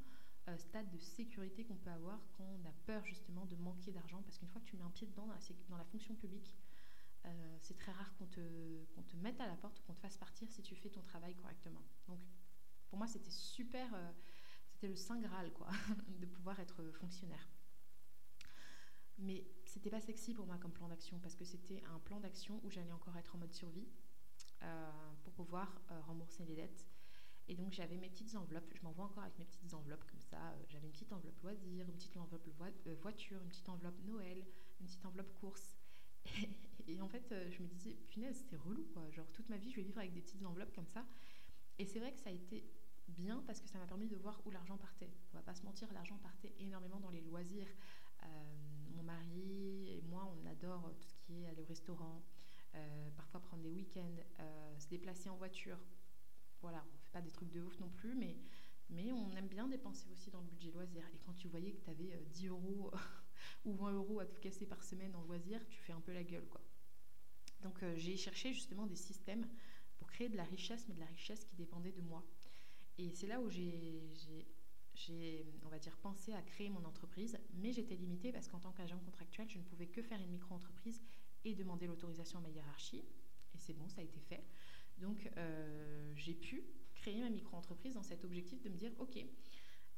euh, 0.48 0.56
stade 0.58 0.90
de 0.90 0.98
sécurité 0.98 1.64
qu'on 1.64 1.76
peut 1.76 1.90
avoir 1.90 2.20
quand 2.36 2.44
on 2.44 2.68
a 2.68 2.72
peur 2.86 3.04
justement 3.06 3.46
de 3.46 3.56
manquer 3.56 3.92
d'argent. 3.92 4.22
Parce 4.22 4.38
qu'une 4.38 4.48
fois 4.48 4.60
que 4.60 4.66
tu 4.66 4.76
mets 4.76 4.84
un 4.84 4.90
pied 4.90 5.06
dedans 5.06 5.26
dans 5.68 5.76
la, 5.76 5.84
fonction 5.84 6.14
publique, 6.14 6.56
euh, 7.26 7.56
c'est 7.60 7.76
très 7.76 7.92
rare 7.92 8.12
qu'on 8.16 8.26
te, 8.26 8.84
qu'on 8.94 9.02
te 9.02 9.16
mette 9.16 9.40
à 9.40 9.46
la 9.46 9.56
porte 9.56 9.80
ou 9.80 9.82
qu'on 9.84 9.94
te 9.94 10.00
fasse 10.00 10.16
partir 10.16 10.50
si 10.50 10.62
tu 10.62 10.74
fais 10.74 10.90
ton 10.90 11.02
travail 11.02 11.34
correctement. 11.34 11.82
Donc, 12.08 12.20
pour 12.88 12.98
moi, 12.98 13.06
c'était 13.06 13.30
super 13.30 13.88
c'était 14.72 14.88
le 14.88 14.96
saint 14.96 15.20
graal 15.20 15.52
quoi, 15.52 15.68
de 16.20 16.26
pouvoir 16.26 16.58
être 16.58 16.82
fonctionnaire. 16.90 17.48
Mais 19.18 19.46
c'était 19.64 19.90
pas 19.90 20.00
sexy 20.00 20.34
pour 20.34 20.46
moi 20.46 20.58
comme 20.58 20.72
plan 20.72 20.88
d'action 20.88 21.18
parce 21.20 21.36
que 21.36 21.44
c'était 21.44 21.82
un 21.84 21.98
plan 22.00 22.18
d'action 22.18 22.60
où 22.64 22.70
j'allais 22.70 22.90
encore 22.90 23.16
être 23.16 23.36
en 23.36 23.38
mode 23.38 23.52
survie 23.52 23.86
euh, 24.62 24.90
pour 25.22 25.32
pouvoir 25.34 25.80
euh, 25.90 26.00
rembourser 26.00 26.44
les 26.44 26.56
dettes. 26.56 26.88
Et 27.48 27.56
donc 27.56 27.72
j'avais 27.72 27.96
mes 27.96 28.08
petites 28.08 28.34
enveloppes, 28.36 28.72
je 28.74 28.82
m'envoie 28.82 29.04
encore 29.04 29.22
avec 29.24 29.38
mes 29.38 29.44
petites 29.44 29.74
enveloppes 29.74 30.04
comme 30.10 30.20
ça. 30.20 30.38
Euh, 30.38 30.64
j'avais 30.68 30.86
une 30.86 30.92
petite 30.92 31.12
enveloppe 31.12 31.40
loisir, 31.42 31.88
une 31.88 31.94
petite 31.96 32.16
enveloppe 32.16 32.48
voiture, 33.02 33.42
une 33.42 33.48
petite 33.48 33.68
enveloppe 33.68 34.00
Noël, 34.04 34.44
une 34.80 34.86
petite 34.86 35.04
enveloppe 35.04 35.32
course. 35.40 35.76
Et, 36.88 37.00
en 37.00 37.08
fait, 37.08 37.32
je 37.50 37.62
me 37.62 37.68
disais, 37.68 37.94
punaise, 38.08 38.36
c'était 38.36 38.56
relou 38.56 38.84
quoi. 38.92 39.08
Genre 39.10 39.30
toute 39.32 39.48
ma 39.48 39.56
vie, 39.56 39.70
je 39.70 39.76
vais 39.76 39.82
vivre 39.82 39.98
avec 39.98 40.12
des 40.12 40.20
petites 40.20 40.44
enveloppes 40.44 40.74
comme 40.74 40.86
ça. 40.86 41.06
Et 41.78 41.86
c'est 41.86 42.00
vrai 42.00 42.12
que 42.12 42.18
ça 42.18 42.30
a 42.30 42.32
été 42.32 42.64
bien 43.08 43.42
parce 43.46 43.60
que 43.60 43.68
ça 43.68 43.78
m'a 43.78 43.86
permis 43.86 44.08
de 44.08 44.16
voir 44.16 44.40
où 44.46 44.50
l'argent 44.50 44.76
partait. 44.76 45.10
On 45.32 45.36
va 45.36 45.42
pas 45.42 45.54
se 45.54 45.64
mentir, 45.64 45.92
l'argent 45.92 46.18
partait 46.18 46.54
énormément 46.58 47.00
dans 47.00 47.10
les 47.10 47.20
loisirs. 47.20 47.68
Euh, 48.24 48.26
mon 48.90 49.02
mari 49.02 49.90
et 49.90 50.02
moi, 50.02 50.32
on 50.36 50.46
adore 50.46 50.92
tout 51.00 51.08
ce 51.08 51.18
qui 51.18 51.42
est 51.42 51.46
aller 51.46 51.62
au 51.62 51.66
restaurant, 51.66 52.22
euh, 52.74 53.10
parfois 53.16 53.40
prendre 53.40 53.62
des 53.62 53.70
week-ends, 53.70 54.16
euh, 54.40 54.78
se 54.78 54.88
déplacer 54.88 55.28
en 55.28 55.36
voiture. 55.36 55.78
Voilà, 56.60 56.84
pas 57.12 57.20
des 57.20 57.30
trucs 57.30 57.50
de 57.50 57.60
ouf 57.60 57.78
non 57.80 57.88
plus, 57.88 58.14
mais, 58.14 58.36
mais 58.90 59.12
on 59.12 59.30
aime 59.36 59.48
bien 59.48 59.68
dépenser 59.68 60.08
aussi 60.10 60.30
dans 60.30 60.40
le 60.40 60.46
budget 60.46 60.70
loisir. 60.70 61.04
Et 61.14 61.18
quand 61.24 61.34
tu 61.34 61.48
voyais 61.48 61.72
que 61.72 61.84
tu 61.84 61.90
avais 61.90 62.24
10 62.32 62.48
euros 62.48 62.90
ou 63.64 63.74
20 63.74 63.92
euros 63.92 64.20
à 64.20 64.26
tout 64.26 64.40
casser 64.40 64.66
par 64.66 64.82
semaine 64.82 65.14
en 65.14 65.22
loisir, 65.22 65.60
tu 65.68 65.80
fais 65.80 65.92
un 65.92 66.00
peu 66.00 66.12
la 66.12 66.24
gueule, 66.24 66.46
quoi. 66.48 66.60
Donc 67.62 67.84
j'ai 67.96 68.16
cherché 68.16 68.52
justement 68.52 68.86
des 68.86 68.96
systèmes 68.96 69.46
pour 69.96 70.10
créer 70.10 70.28
de 70.28 70.36
la 70.36 70.44
richesse, 70.44 70.84
mais 70.88 70.94
de 70.94 71.00
la 71.00 71.06
richesse 71.06 71.44
qui 71.44 71.54
dépendait 71.54 71.92
de 71.92 72.00
moi. 72.00 72.24
Et 72.98 73.10
c'est 73.12 73.26
là 73.26 73.40
où 73.40 73.48
j'ai, 73.48 74.02
on 75.64 75.68
va 75.68 75.78
dire, 75.78 75.96
pensé 75.98 76.32
à 76.32 76.42
créer 76.42 76.68
mon 76.70 76.84
entreprise, 76.84 77.38
mais 77.54 77.72
j'étais 77.72 77.94
limitée 77.94 78.32
parce 78.32 78.48
qu'en 78.48 78.58
tant 78.58 78.72
qu'agent 78.72 78.98
contractuel, 78.98 79.48
je 79.48 79.58
ne 79.58 79.64
pouvais 79.64 79.86
que 79.86 80.02
faire 80.02 80.20
une 80.20 80.30
micro-entreprise 80.30 81.00
et 81.44 81.54
demander 81.54 81.86
l'autorisation 81.86 82.38
à 82.38 82.42
ma 82.42 82.50
hiérarchie. 82.50 83.04
Et 83.54 83.58
c'est 83.58 83.74
bon, 83.74 83.88
ça 83.88 84.00
a 84.00 84.04
été 84.04 84.20
fait. 84.20 84.44
Donc 84.98 85.30
euh, 85.36 86.12
j'ai 86.16 86.34
pu 86.34 86.64
créer 87.02 87.20
ma 87.20 87.30
micro-entreprise 87.30 87.94
dans 87.94 88.02
cet 88.04 88.24
objectif 88.24 88.62
de 88.62 88.68
me 88.68 88.76
dire, 88.76 88.92
OK, 88.98 89.16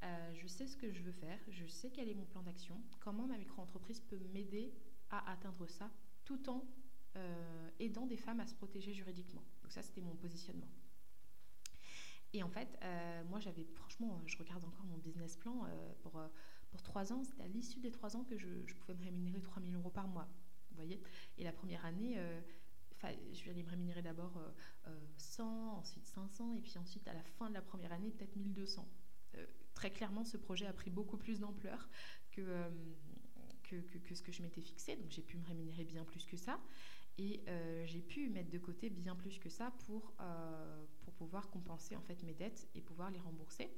euh, 0.02 0.34
je 0.34 0.46
sais 0.46 0.66
ce 0.66 0.76
que 0.76 0.90
je 0.90 1.02
veux 1.02 1.12
faire, 1.12 1.38
je 1.48 1.66
sais 1.66 1.90
quel 1.90 2.08
est 2.08 2.14
mon 2.14 2.24
plan 2.24 2.42
d'action, 2.42 2.80
comment 3.00 3.26
ma 3.26 3.36
micro-entreprise 3.36 4.00
peut 4.00 4.18
m'aider 4.32 4.72
à 5.10 5.30
atteindre 5.30 5.66
ça, 5.66 5.90
tout 6.24 6.48
en 6.48 6.64
euh, 7.16 7.70
aidant 7.78 8.06
des 8.06 8.16
femmes 8.16 8.40
à 8.40 8.46
se 8.46 8.54
protéger 8.54 8.94
juridiquement. 8.94 9.44
Donc 9.62 9.72
ça, 9.72 9.82
c'était 9.82 10.00
mon 10.00 10.16
positionnement. 10.16 10.68
Et 12.32 12.42
en 12.42 12.48
fait, 12.48 12.76
euh, 12.82 13.22
moi, 13.24 13.38
j'avais, 13.38 13.64
franchement, 13.64 14.22
je 14.26 14.38
regarde 14.38 14.64
encore 14.64 14.86
mon 14.86 14.98
business 14.98 15.36
plan 15.36 15.68
pour, 16.00 16.20
pour 16.70 16.82
trois 16.82 17.12
ans. 17.12 17.22
C'était 17.22 17.42
à 17.42 17.48
l'issue 17.48 17.80
des 17.80 17.92
trois 17.92 18.16
ans 18.16 18.24
que 18.24 18.36
je, 18.38 18.74
pouvais 18.80 18.94
me 18.94 19.04
rémunérer 19.04 19.40
3 19.40 19.62
000 19.62 19.74
euros 19.74 19.90
par 19.90 20.08
mois. 20.08 20.26
Vous 20.70 20.76
voyez 20.76 21.00
Et 21.38 21.44
la 21.44 21.52
première 21.52 21.84
année, 21.84 22.18
je 23.32 23.44
vais 23.44 23.50
aller 23.50 23.62
me 23.62 23.70
rémunérer 23.70 24.02
d'abord 24.02 24.40
100, 25.16 25.78
ensuite 25.78 26.06
500, 26.06 26.54
et 26.54 26.60
puis 26.60 26.78
ensuite 26.78 27.06
à 27.08 27.12
la 27.12 27.22
fin 27.22 27.48
de 27.48 27.54
la 27.54 27.62
première 27.62 27.92
année, 27.92 28.10
peut-être 28.10 28.36
1200. 28.36 28.88
Euh, 29.36 29.46
très 29.74 29.90
clairement, 29.90 30.24
ce 30.24 30.36
projet 30.36 30.66
a 30.66 30.72
pris 30.72 30.90
beaucoup 30.90 31.16
plus 31.16 31.40
d'ampleur 31.40 31.88
que, 32.30 32.70
que, 33.64 33.76
que, 33.76 34.14
ce 34.14 34.22
que 34.22 34.32
je 34.32 34.42
m'étais 34.42 34.60
fixé, 34.60 34.96
donc 34.96 35.10
j'ai 35.10 35.22
pu 35.22 35.36
me 35.36 35.46
rémunérer 35.46 35.84
bien 35.84 36.04
plus 36.04 36.24
que 36.24 36.36
ça. 36.36 36.60
Et 37.16 37.44
j'ai 37.84 38.02
pu 38.02 38.28
mettre 38.28 38.50
de 38.50 38.58
côté 38.58 38.90
bien 38.90 39.14
plus 39.14 39.38
que 39.38 39.48
ça 39.48 39.72
pour, 39.86 40.12
pour 41.02 41.14
pouvoir 41.14 41.48
compenser 41.48 41.94
en 41.94 42.02
fait 42.02 42.20
mes 42.24 42.34
dettes 42.34 42.68
et 42.74 42.80
pouvoir 42.80 43.10
les 43.12 43.20
rembourser. 43.20 43.70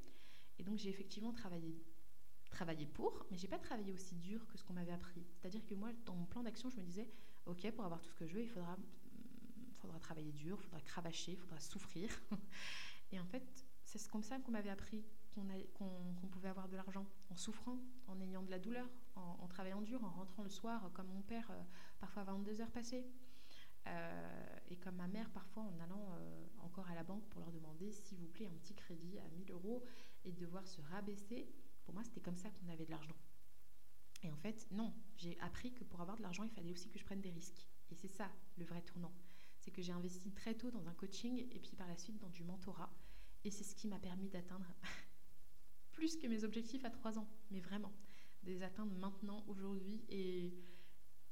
Et 0.59 0.65
donc 0.65 0.79
j'ai 0.79 0.89
effectivement 0.89 1.33
travaillé 1.33 1.77
travailler 2.51 2.87
pour, 2.87 3.27
mais 3.31 3.37
j'ai 3.37 3.49
pas 3.49 3.59
travaillé 3.59 3.93
aussi 3.93 4.15
dur 4.17 4.47
que 4.47 4.57
ce 4.57 4.65
qu'on 4.65 4.73
m'avait 4.73 4.93
appris. 4.93 5.25
C'est-à-dire 5.35 5.65
que 5.67 5.75
moi, 5.75 5.91
dans 6.05 6.15
mon 6.15 6.25
plan 6.25 6.43
d'action, 6.43 6.71
je 6.71 6.77
me 6.77 6.83
disais, 6.83 7.09
ok, 7.47 7.71
pour 7.73 7.85
avoir 7.85 8.01
tout 8.01 8.11
ce 8.11 8.15
que 8.15 8.27
je 8.27 8.35
veux, 8.35 8.43
il 8.43 8.49
faudra, 8.49 8.77
mm, 9.77 9.81
faudra 9.81 9.99
travailler 9.99 10.33
dur, 10.33 10.59
il 10.61 10.65
faudra 10.65 10.81
cravacher, 10.81 11.33
il 11.33 11.39
faudra 11.39 11.61
souffrir. 11.61 12.11
Et 13.13 13.21
en 13.21 13.27
fait, 13.27 13.45
c'est 13.85 14.07
comme 14.09 14.23
ça 14.23 14.39
qu'on 14.39 14.53
m'avait 14.53 14.71
appris 14.71 15.05
qu'on 15.75 16.29
pouvait 16.29 16.49
avoir 16.49 16.67
de 16.67 16.77
l'argent, 16.77 17.07
en 17.29 17.37
souffrant, 17.37 17.79
en 18.07 18.19
ayant 18.23 18.43
de 18.43 18.51
la 18.51 18.59
douleur, 18.59 18.89
en, 19.17 19.47
travaillant 19.49 19.83
dur, 19.83 20.03
en 20.03 20.09
rentrant 20.09 20.43
le 20.43 20.49
soir, 20.49 20.91
comme 20.95 21.09
mon 21.09 21.21
père, 21.21 21.51
euh, 21.51 21.63
parfois 22.01 22.23
à 22.23 22.25
22 22.25 22.63
heures 22.63 22.71
passées. 22.71 23.05
Euh, 23.87 24.57
et 24.71 24.77
comme 24.77 24.97
ma 24.97 25.09
mère, 25.09 25.29
parfois 25.31 25.63
en 25.63 25.79
allant 25.81 26.09
euh, 26.15 26.47
encore 26.65 26.89
à 26.91 26.95
la 26.95 27.05
banque 27.05 27.23
pour 27.29 27.41
leur 27.41 27.53
demander, 27.53 27.93
s'il 27.93 28.17
vous 28.19 28.29
plaît, 28.29 28.47
un 28.47 28.57
petit 28.63 28.75
crédit 28.75 29.19
à 29.19 29.29
1000 29.37 29.53
euros 29.53 29.85
et 30.25 30.33
devoir 30.33 30.67
se 30.67 30.81
rabaisser 30.81 31.47
pour 31.87 31.95
moi, 31.95 32.03
c'était 32.03 32.21
comme 32.21 32.37
ça 32.37 32.51
qu'on 32.51 32.69
avait 32.69 32.85
de 32.85 32.91
l'argent. 32.91 33.15
Et 34.23 34.31
en 34.33 34.37
fait, 34.37 34.67
non, 34.73 34.93
j'ai 35.17 35.39
appris 35.41 35.73
que 35.73 35.85
pour 35.85 36.01
avoir 36.01 36.17
de 36.17 36.23
l'argent, 36.23 36.43
il 36.43 36.51
fallait 36.51 36.73
aussi 36.73 36.91
que 36.91 36.99
je 36.99 37.05
prenne 37.05 37.21
des 37.21 37.31
risques. 37.31 37.65
Et 37.91 37.95
c'est 37.95 38.09
ça 38.09 38.29
le 38.59 38.65
vrai 38.65 38.83
tournant. 38.83 39.13
C'est 39.67 39.73
que 39.73 39.83
j'ai 39.83 39.91
investi 39.91 40.31
très 40.31 40.55
tôt 40.55 40.71
dans 40.71 40.87
un 40.87 40.95
coaching 40.95 41.45
et 41.51 41.59
puis 41.59 41.75
par 41.75 41.89
la 41.89 41.99
suite 41.99 42.19
dans 42.19 42.29
du 42.29 42.45
mentorat. 42.45 42.89
Et 43.43 43.51
c'est 43.51 43.65
ce 43.65 43.75
qui 43.75 43.89
m'a 43.89 43.99
permis 43.99 44.29
d'atteindre 44.29 44.73
plus 45.91 46.17
que 46.17 46.29
mes 46.29 46.45
objectifs 46.45 46.85
à 46.85 46.91
3 46.91 47.19
ans, 47.19 47.29
mais 47.51 47.59
vraiment, 47.59 47.93
de 48.45 48.53
les 48.53 48.63
atteindre 48.63 48.93
maintenant, 48.93 49.45
aujourd'hui, 49.49 50.05
et, 50.09 50.55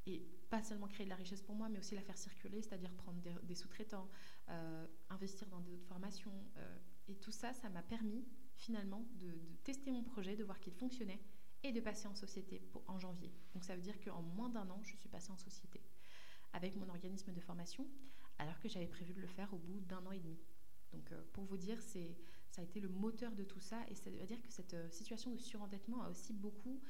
et 0.06 0.18
pas 0.50 0.64
seulement 0.64 0.88
créer 0.88 1.04
de 1.04 1.10
la 1.10 1.16
richesse 1.16 1.42
pour 1.42 1.54
moi, 1.54 1.68
mais 1.68 1.78
aussi 1.78 1.94
la 1.94 2.02
faire 2.02 2.18
circuler, 2.18 2.60
c'est-à-dire 2.60 2.92
prendre 2.94 3.22
des, 3.44 3.54
sous-traitants, 3.54 4.08
euh, 4.48 4.84
investir 5.10 5.46
dans 5.46 5.60
d'autres 5.60 5.86
formations. 5.86 6.34
Euh, 6.56 6.78
et 7.06 7.14
tout 7.14 7.30
ça, 7.30 7.52
ça 7.52 7.68
m'a 7.68 7.82
permis 7.82 8.26
finalement 8.56 9.06
de, 9.12 9.32
tester 9.62 9.92
mon 9.92 10.02
projet, 10.02 10.34
de 10.34 10.42
voir 10.42 10.58
qu'il 10.58 10.72
fonctionnait 10.72 11.20
et 11.62 11.70
de 11.70 11.80
passer 11.80 12.08
en 12.08 12.16
société 12.16 12.68
en 12.88 12.98
janvier. 12.98 13.32
Donc 13.54 13.62
ça 13.62 13.76
veut 13.76 13.82
dire 13.82 14.00
qu'en 14.00 14.22
moins 14.22 14.48
d'un 14.48 14.68
an, 14.70 14.80
je 14.82 14.96
suis 14.96 15.08
passée 15.08 15.30
en 15.30 15.36
société 15.36 15.80
avec 16.54 16.76
mon 16.76 16.88
organisme 16.88 17.32
de 17.32 17.40
formation, 17.40 17.86
alors 18.38 18.58
que 18.60 18.68
j'avais 18.68 18.86
prévu 18.86 19.12
de 19.12 19.20
le 19.20 19.26
faire 19.26 19.52
au 19.52 19.58
bout 19.58 19.80
d'un 19.80 20.04
an 20.06 20.12
et 20.12 20.18
demi. 20.18 20.38
Donc 20.92 21.10
euh, 21.12 21.22
pour 21.32 21.44
vous 21.44 21.56
dire, 21.56 21.80
c'est, 21.80 22.16
ça 22.50 22.62
a 22.62 22.64
été 22.64 22.80
le 22.80 22.88
moteur 22.88 23.32
de 23.32 23.44
tout 23.44 23.60
ça 23.60 23.78
et 23.88 23.94
ça 23.94 24.10
veut 24.10 24.26
dire 24.26 24.40
que 24.42 24.52
cette 24.52 24.74
euh, 24.74 24.90
situation 24.90 25.30
de 25.32 25.38
surendettement 25.38 26.02
a 26.02 26.10
aussi 26.10 26.32
beaucoup 26.32 26.80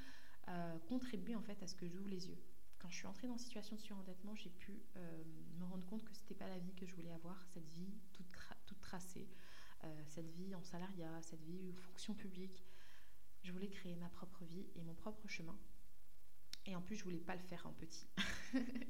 euh, 0.49 0.79
contribué 0.89 1.35
en 1.35 1.43
fait 1.43 1.63
à 1.63 1.67
ce 1.67 1.75
que 1.75 1.89
j'ouvre 1.89 2.09
les 2.09 2.29
yeux. 2.29 2.39
Quand 2.79 2.91
je 2.91 2.97
suis 2.97 3.07
entrée 3.07 3.27
dans 3.27 3.35
une 3.35 3.39
situation 3.39 3.77
de 3.77 3.81
surendettement, 3.81 4.35
j'ai 4.35 4.51
pu 4.51 4.83
me 5.59 5.65
rendre 5.65 5.87
compte 5.87 6.05
que 6.05 6.13
ce 6.13 6.21
n'était 6.21 6.35
pas 6.35 6.49
la 6.49 6.59
vie 6.59 6.75
que 6.75 6.85
je 6.85 6.95
voulais 6.95 7.13
avoir, 7.13 7.43
cette 7.47 7.67
vie 7.71 7.95
toute, 8.13 8.27
tracée, 8.83 9.27
cette 10.07 10.29
vie 10.33 10.55
en 10.55 10.63
salariat, 10.63 11.23
cette 11.23 11.43
vie 11.45 11.73
en 11.73 11.81
fonction 11.81 12.13
publique. 12.13 12.63
Je 13.43 13.53
voulais 13.53 13.71
créer 13.71 13.97
ma 13.97 14.11
propre 14.11 14.45
vie 14.45 14.67
et 14.75 14.83
mon 14.83 14.93
propre 14.93 15.27
chemin. 15.29 15.59
Et 16.67 16.77
en 16.77 16.83
plus, 16.83 16.97
je 16.97 17.05
voulais 17.05 17.21
pas 17.21 17.37
le 17.37 17.43
faire 17.43 17.67
en 17.67 17.73
petit. 17.73 18.07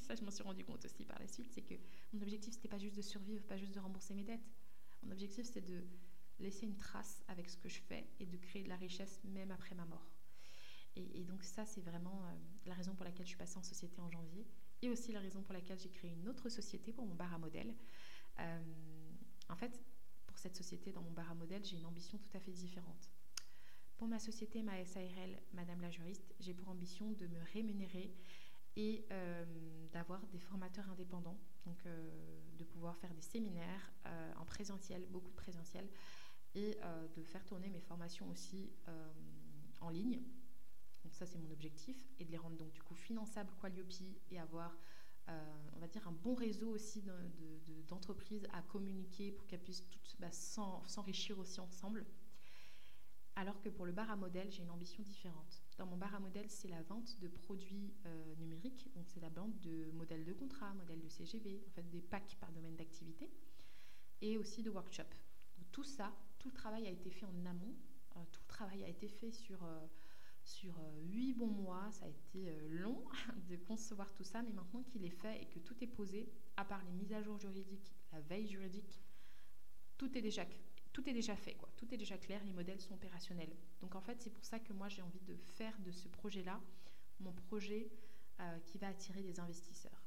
ça, 0.00 0.14
je 0.14 0.22
m'en 0.24 0.30
suis 0.30 0.42
rendu 0.42 0.64
compte 0.64 0.84
aussi 0.84 1.04
par 1.04 1.18
la 1.18 1.26
suite, 1.26 1.50
c'est 1.52 1.62
que 1.62 1.74
mon 2.12 2.22
objectif, 2.22 2.54
c'était 2.54 2.68
pas 2.68 2.78
juste 2.78 2.96
de 2.96 3.02
survivre, 3.02 3.44
pas 3.44 3.56
juste 3.56 3.74
de 3.74 3.80
rembourser 3.80 4.14
mes 4.14 4.24
dettes. 4.24 4.48
Mon 5.02 5.12
objectif, 5.12 5.46
c'est 5.46 5.60
de 5.60 5.84
laisser 6.38 6.66
une 6.66 6.76
trace 6.76 7.22
avec 7.28 7.48
ce 7.48 7.56
que 7.56 7.68
je 7.68 7.80
fais 7.80 8.06
et 8.20 8.26
de 8.26 8.36
créer 8.36 8.62
de 8.62 8.68
la 8.68 8.76
richesse 8.76 9.20
même 9.24 9.50
après 9.50 9.74
ma 9.74 9.84
mort. 9.84 10.10
Et, 10.96 11.24
donc 11.24 11.42
ça, 11.42 11.66
c'est 11.66 11.80
vraiment 11.80 12.24
euh, 12.24 12.34
la 12.66 12.74
raison 12.74 12.94
pour 12.94 13.04
laquelle 13.04 13.26
je 13.26 13.30
suis 13.30 13.38
passée 13.38 13.58
en 13.58 13.64
société 13.64 14.00
en 14.00 14.08
janvier 14.10 14.46
et 14.80 14.90
aussi 14.90 15.10
la 15.10 15.18
raison 15.18 15.42
pour 15.42 15.52
laquelle 15.52 15.78
j'ai 15.78 15.88
créé 15.88 16.12
une 16.12 16.28
autre 16.28 16.48
société 16.48 16.92
pour 16.92 17.04
mon 17.04 17.16
bar 17.16 17.34
à 17.34 17.38
modèle. 17.38 17.74
Euh, 18.38 18.62
en 19.48 19.56
fait, 19.56 19.82
pour 20.26 20.38
cette 20.38 20.56
société 20.56 20.92
dans 20.92 21.02
mon 21.02 21.10
bar 21.10 21.30
à 21.30 21.34
modèle, 21.34 21.64
j'ai 21.64 21.76
une 21.76 21.86
ambition 21.86 22.16
tout 22.18 22.36
à 22.36 22.38
fait 22.38 22.52
différente. 22.52 23.10
Pour 23.96 24.06
ma 24.06 24.20
société, 24.20 24.62
ma 24.62 24.84
SARL, 24.84 25.40
Madame 25.52 25.80
la 25.80 25.90
juriste, 25.90 26.34
j'ai 26.38 26.54
pour 26.54 26.68
ambition 26.68 27.10
de 27.12 27.26
me 27.26 27.40
rémunérer 27.52 28.12
et 28.76 29.06
euh, 29.10 29.44
d'avoir 29.92 30.26
des 30.28 30.38
formateurs 30.38 30.88
indépendants, 30.90 31.38
donc 31.64 31.78
euh, 31.86 32.10
de 32.58 32.64
pouvoir 32.64 32.96
faire 32.96 33.14
des 33.14 33.22
séminaires 33.22 33.92
euh, 34.06 34.32
en 34.36 34.44
présentiel, 34.44 35.06
beaucoup 35.06 35.30
de 35.30 35.36
présentiel, 35.36 35.88
et 36.56 36.78
de 37.16 37.24
faire 37.24 37.44
tourner 37.44 37.68
mes 37.68 37.80
formations 37.80 38.30
aussi 38.30 38.70
en 39.80 39.88
ligne. 39.88 40.22
Donc 41.02 41.12
ça, 41.12 41.26
c'est 41.26 41.38
mon 41.38 41.50
objectif, 41.50 41.96
et 42.20 42.24
de 42.24 42.30
les 42.30 42.36
rendre 42.36 42.56
donc 42.56 42.70
du 42.70 42.80
coup 42.80 42.94
finançables 42.94 43.50
Qualiope 43.60 43.90
et 44.30 44.38
avoir 44.38 44.72
on 45.74 45.80
va 45.80 45.88
dire, 45.88 46.06
un 46.06 46.12
bon 46.12 46.36
réseau 46.36 46.68
aussi 46.68 47.02
d'entreprises 47.88 48.46
à 48.52 48.62
communiquer 48.62 49.32
pour 49.32 49.48
qu'elles 49.48 49.64
puissent 49.64 49.88
toutes 49.90 50.14
bah, 50.20 50.30
s'enrichir 50.30 51.36
aussi 51.40 51.58
ensemble. 51.58 52.06
Alors 53.34 53.60
que 53.60 53.68
pour 53.68 53.84
le 53.84 53.90
bar 53.90 54.08
à 54.08 54.14
modèle, 54.14 54.52
j'ai 54.52 54.62
une 54.62 54.70
ambition 54.70 55.02
différente. 55.02 55.63
Dans 55.76 55.86
mon 55.86 55.96
bar 55.96 56.14
à 56.14 56.20
modèle, 56.20 56.48
c'est 56.48 56.68
la 56.68 56.82
vente 56.82 57.18
de 57.20 57.28
produits 57.28 57.94
euh, 58.06 58.34
numériques, 58.36 58.90
donc 58.94 59.08
c'est 59.08 59.20
la 59.20 59.28
vente 59.28 59.58
de 59.60 59.90
modèles 59.92 60.24
de 60.24 60.32
contrat, 60.32 60.72
modèles 60.74 61.00
de 61.00 61.08
CGV, 61.08 61.62
en 61.66 61.70
fait 61.70 61.88
des 61.90 62.00
packs 62.00 62.36
par 62.40 62.52
domaine 62.52 62.76
d'activité, 62.76 63.30
et 64.20 64.38
aussi 64.38 64.62
de 64.62 64.70
workshops. 64.70 65.16
tout 65.72 65.84
ça, 65.84 66.12
tout 66.38 66.48
le 66.48 66.54
travail 66.54 66.86
a 66.86 66.90
été 66.90 67.10
fait 67.10 67.26
en 67.26 67.46
amont, 67.46 67.74
euh, 68.16 68.20
tout 68.30 68.40
le 68.42 68.48
travail 68.48 68.84
a 68.84 68.88
été 68.88 69.08
fait 69.08 69.32
sur 69.32 69.66
sur 70.44 70.78
euh, 70.78 71.00
huit 71.06 71.32
bons 71.32 71.48
mois. 71.48 71.90
Ça 71.90 72.06
a 72.06 72.08
été 72.08 72.48
euh, 72.48 72.68
long 72.68 73.02
de 73.48 73.56
concevoir 73.56 74.12
tout 74.12 74.24
ça, 74.24 74.42
mais 74.42 74.52
maintenant 74.52 74.82
qu'il 74.82 75.04
est 75.04 75.10
fait 75.10 75.42
et 75.42 75.46
que 75.46 75.58
tout 75.58 75.74
est 75.82 75.88
posé, 75.88 76.28
à 76.56 76.64
part 76.64 76.82
les 76.84 76.92
mises 76.92 77.12
à 77.12 77.22
jour 77.22 77.38
juridiques, 77.38 77.92
la 78.12 78.20
veille 78.20 78.46
juridique, 78.46 79.02
tout 79.96 80.16
est 80.16 80.22
déjà, 80.22 80.44
tout 80.94 81.06
est 81.10 81.12
déjà 81.12 81.36
fait, 81.36 81.56
tout 81.76 81.92
est 81.92 81.98
déjà 81.98 82.16
clair, 82.16 82.42
les 82.44 82.52
modèles 82.52 82.80
sont 82.80 82.94
opérationnels. 82.94 83.54
Donc 83.80 83.96
en 83.96 84.00
fait, 84.00 84.22
c'est 84.22 84.30
pour 84.30 84.44
ça 84.44 84.60
que 84.60 84.72
moi 84.72 84.88
j'ai 84.88 85.02
envie 85.02 85.20
de 85.20 85.36
faire 85.36 85.78
de 85.80 85.90
ce 85.90 86.08
projet-là 86.08 86.58
mon 87.20 87.32
projet 87.32 87.90
euh, 88.40 88.58
qui 88.60 88.78
va 88.78 88.88
attirer 88.88 89.22
des 89.22 89.40
investisseurs. 89.40 90.02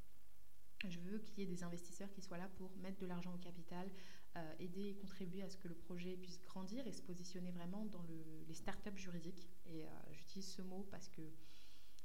Je 0.88 1.00
veux 1.00 1.20
qu'il 1.20 1.40
y 1.40 1.42
ait 1.44 1.50
des 1.50 1.64
investisseurs 1.64 2.12
qui 2.12 2.22
soient 2.22 2.38
là 2.38 2.50
pour 2.58 2.76
mettre 2.78 3.00
de 3.00 3.06
l'argent 3.06 3.34
au 3.34 3.38
capital, 3.38 3.90
euh, 4.38 4.56
aider 4.60 4.90
et 4.90 4.96
contribuer 4.96 5.42
à 5.42 5.50
ce 5.50 5.58
que 5.58 5.68
le 5.68 5.76
projet 5.76 6.16
puisse 6.16 6.42
grandir 6.42 6.86
et 6.88 6.94
se 6.94 7.02
positionner 7.02 7.52
vraiment 7.52 7.86
dans 7.86 8.04
le, 8.04 8.44
les 8.48 8.54
startups 8.54 8.98
juridiques. 8.98 9.50
Et 9.66 9.86
euh, 9.86 9.90
j'utilise 10.12 10.48
ce 10.48 10.62
mot 10.62 10.88
parce 10.92 11.10
que 11.10 11.22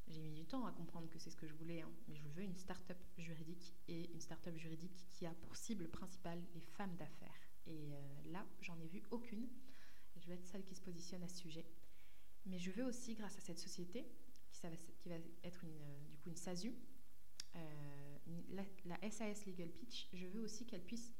j'ai 0.08 0.22
mis 0.22 0.32
du 0.32 0.46
temps 0.46 0.66
à 0.66 0.72
comprendre 0.72 1.08
que 1.08 1.18
c'est 1.18 1.30
ce 1.30 1.36
que 1.36 1.46
je 1.46 1.54
voulais, 1.54 1.82
hein. 1.82 1.92
mais 2.08 2.16
je 2.16 2.26
veux 2.28 2.42
une 2.42 2.56
startup 2.56 2.98
juridique 3.18 3.74
et 3.86 4.10
une 4.12 4.20
startup 4.20 4.56
juridique 4.56 5.06
qui 5.12 5.26
a 5.26 5.34
pour 5.34 5.54
cible 5.54 5.88
principale 5.88 6.42
les 6.54 6.60
femmes 6.60 6.96
d'affaires. 6.96 7.51
Et 7.66 7.94
euh, 7.94 8.32
là, 8.32 8.46
j'en 8.60 8.78
ai 8.80 8.86
vu 8.86 9.02
aucune. 9.10 9.48
Je 10.16 10.28
veux 10.28 10.34
être 10.34 10.46
celle 10.46 10.64
qui 10.64 10.74
se 10.74 10.82
positionne 10.82 11.22
à 11.22 11.28
ce 11.28 11.38
sujet. 11.38 11.66
Mais 12.46 12.58
je 12.58 12.70
veux 12.70 12.84
aussi, 12.84 13.14
grâce 13.14 13.36
à 13.38 13.40
cette 13.40 13.58
société, 13.58 14.06
qui, 14.52 15.08
va, 15.08 15.16
être 15.42 15.64
une, 15.64 16.08
du 16.08 16.18
coup 16.18 16.28
une 16.28 16.36
SASU, 16.36 16.74
la, 18.50 18.64
la, 18.84 19.10
SAS 19.10 19.46
Legal 19.46 19.70
Pitch, 19.70 20.08
je 20.12 20.26
veux 20.26 20.40
aussi 20.40 20.66
qu'elle 20.66 20.84
puisse 20.84 21.14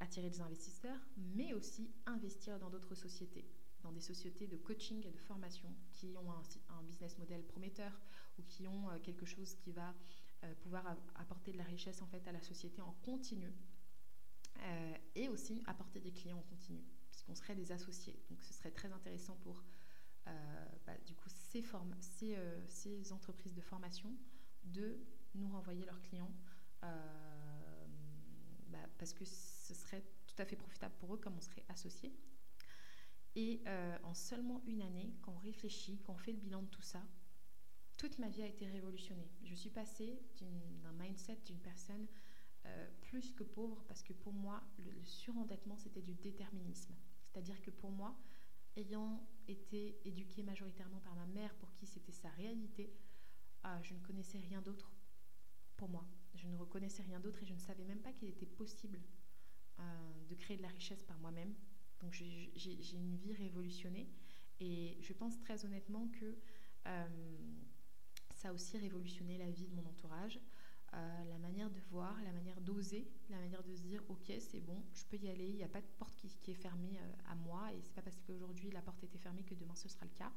attirer 0.00 0.30
des 0.30 0.40
investisseurs, 0.40 0.98
mais 1.16 1.52
aussi 1.54 1.90
investir 2.06 2.58
dans 2.58 2.70
d'autres 2.70 2.94
sociétés, 2.94 3.44
dans 3.82 3.92
des 3.92 4.00
sociétés 4.00 4.46
de 4.46 4.56
coaching 4.56 5.04
et 5.06 5.10
de 5.10 5.18
formation 5.18 5.74
qui 5.90 6.16
ont 6.16 6.30
un, 6.30 6.82
business 6.84 7.18
model 7.18 7.42
prometteur 7.44 7.92
ou 8.38 8.42
qui 8.42 8.66
ont 8.66 8.90
euh, 8.90 8.98
quelque 8.98 9.26
chose 9.26 9.54
qui 9.54 9.72
va 9.72 9.94
euh, 10.44 10.54
pouvoir 10.62 10.96
apporter 11.16 11.52
de 11.52 11.58
la 11.58 11.64
richesse 11.64 12.02
en 12.02 12.06
fait 12.06 12.26
à 12.28 12.32
la 12.32 12.40
société 12.40 12.80
en 12.80 12.92
continu 13.02 13.52
euh, 14.62 14.94
et 15.14 15.28
aussi 15.28 15.62
apporter 15.66 16.00
des 16.00 16.12
clients 16.12 16.38
en 16.38 16.42
continu, 16.42 16.82
puisqu'on 17.10 17.34
serait 17.34 17.54
des 17.54 17.72
associés. 17.72 18.18
Donc 18.30 18.42
ce 18.42 18.52
serait 18.52 18.70
très 18.70 18.92
intéressant 18.92 19.36
pour 19.36 19.62
bah, 20.86 20.96
du 21.04 21.16
coup 21.16 21.28
ces, 21.28 21.64
ces, 22.00 22.36
ces, 22.68 23.12
entreprises 23.12 23.54
de 23.54 23.60
formation 23.60 24.08
de 24.62 24.96
nous 25.34 25.48
renvoyer 25.48 25.84
leurs 25.84 26.00
clients. 26.00 26.30
Bah, 28.72 28.78
parce 28.98 29.12
que 29.12 29.24
ce 29.24 29.74
serait 29.74 30.02
tout 30.26 30.40
à 30.40 30.46
fait 30.46 30.56
profitable 30.56 30.94
pour 30.98 31.14
eux 31.14 31.18
comme 31.18 31.36
on 31.36 31.40
serait 31.40 31.64
associés. 31.68 32.12
Et 33.34 33.62
euh, 33.66 33.98
en 34.02 34.14
seulement 34.14 34.62
une 34.66 34.82
année, 34.82 35.14
quand 35.22 35.32
on 35.32 35.38
réfléchit, 35.38 36.00
quand 36.04 36.14
on 36.14 36.18
fait 36.18 36.32
le 36.32 36.38
bilan 36.38 36.62
de 36.62 36.68
tout 36.68 36.82
ça, 36.82 37.02
toute 37.96 38.18
ma 38.18 38.28
vie 38.28 38.42
a 38.42 38.46
été 38.46 38.66
révolutionnée. 38.66 39.30
Je 39.44 39.54
suis 39.54 39.70
passée 39.70 40.20
d'un 40.40 40.92
mindset 40.92 41.38
d'une 41.46 41.60
personne 41.60 42.06
euh, 42.66 42.86
plus 43.02 43.32
que 43.32 43.42
pauvre 43.42 43.82
parce 43.88 44.02
que 44.02 44.12
pour 44.12 44.32
moi, 44.32 44.62
le, 44.78 45.04
surendettement, 45.04 45.76
c'était 45.76 46.02
du 46.02 46.14
déterminisme. 46.14 46.94
C'est-à-dire 47.26 47.60
que 47.60 47.70
pour 47.70 47.90
moi, 47.90 48.16
ayant 48.76 49.26
été 49.48 49.98
éduquée 50.04 50.42
majoritairement 50.42 51.00
par 51.00 51.14
ma 51.14 51.26
mère 51.26 51.54
pour 51.56 51.72
qui 51.74 51.86
c'était 51.86 52.12
sa 52.12 52.30
réalité, 52.30 52.92
euh, 53.64 53.82
je 53.82 53.94
ne 53.94 54.00
connaissais 54.00 54.38
rien 54.38 54.62
d'autre 54.62 54.92
pour 55.76 55.88
moi. 55.88 56.06
Je 56.34 56.46
ne 56.46 56.56
reconnaissais 56.56 57.02
rien 57.02 57.20
d'autre 57.20 57.42
et 57.42 57.46
je 57.46 57.54
ne 57.54 57.58
savais 57.58 57.84
même 57.84 58.00
pas 58.00 58.12
qu'il 58.12 58.28
était 58.28 58.46
possible 58.46 59.00
de 60.28 60.34
créer 60.36 60.56
de 60.56 60.62
la 60.62 60.68
richesse 60.68 61.02
par 61.02 61.18
moi-même. 61.18 61.52
Donc 62.00 62.12
j'ai 62.12 62.52
une 62.94 63.16
vie 63.16 63.32
révolutionnée 63.32 64.08
et 64.60 64.96
je 65.00 65.12
pense 65.12 65.40
très 65.40 65.64
honnêtement 65.64 66.08
que 66.08 66.38
ça 68.42 68.48
a 68.48 68.52
aussi 68.52 68.76
révolutionné 68.76 69.38
la 69.38 69.50
vie 69.50 69.68
de 69.68 69.74
mon 69.74 69.86
entourage. 69.86 70.40
Euh, 70.94 71.24
la 71.24 71.38
manière 71.38 71.70
de 71.70 71.80
voir, 71.90 72.14
la 72.22 72.32
manière 72.32 72.60
d'oser, 72.60 73.08
la 73.30 73.38
manière 73.38 73.62
de 73.62 73.74
se 73.74 73.80
dire 73.80 74.02
ok 74.10 74.30
c'est 74.38 74.60
bon, 74.60 74.84
je 74.92 75.04
peux 75.06 75.16
y 75.16 75.30
aller, 75.30 75.48
il 75.48 75.56
n'y 75.56 75.64
a 75.64 75.68
pas 75.68 75.80
de 75.80 75.86
porte 75.98 76.14
qui, 76.42 76.50
est 76.50 76.54
fermée 76.54 76.98
euh, 77.00 77.30
à 77.30 77.34
moi 77.34 77.72
et 77.72 77.80
c'est 77.80 77.94
pas 77.94 78.02
parce 78.02 78.20
qu'aujourd'hui 78.20 78.70
la 78.70 78.82
porte 78.82 79.02
était 79.02 79.18
fermée 79.18 79.42
que 79.42 79.54
demain 79.54 79.74
ce 79.74 79.88
sera 79.88 80.04
le 80.04 80.10
cas. 80.10 80.30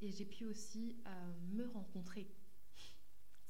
Et 0.00 0.12
j'ai 0.12 0.24
pu 0.24 0.44
aussi 0.44 0.96
euh, 1.04 1.32
me 1.52 1.66
rencontrer. 1.66 2.30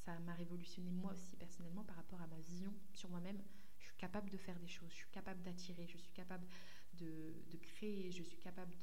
Ça 0.03 0.17
m'a 0.21 0.33
révolutionné 0.33 0.89
moi 0.89 1.13
aussi 1.13 1.37
personnellement 1.37 1.83
par 1.83 1.95
rapport 1.95 2.19
à 2.19 2.27
ma 2.27 2.39
vision 2.39 2.73
sur 2.93 3.09
moi-même. 3.09 3.39
Je 3.77 3.85
suis 3.85 3.97
capable 3.97 4.31
de 4.31 4.37
faire 4.37 4.59
des 4.59 4.67
choses, 4.67 4.89
je 4.89 4.95
suis 4.95 5.11
capable 5.11 5.43
d'attirer, 5.43 5.85
je 5.85 5.97
suis 5.97 6.11
capable 6.13 6.47
de, 6.93 7.35
créer, 7.61 8.11
je 8.11 8.23
suis 8.23 8.39
capable 8.39 8.75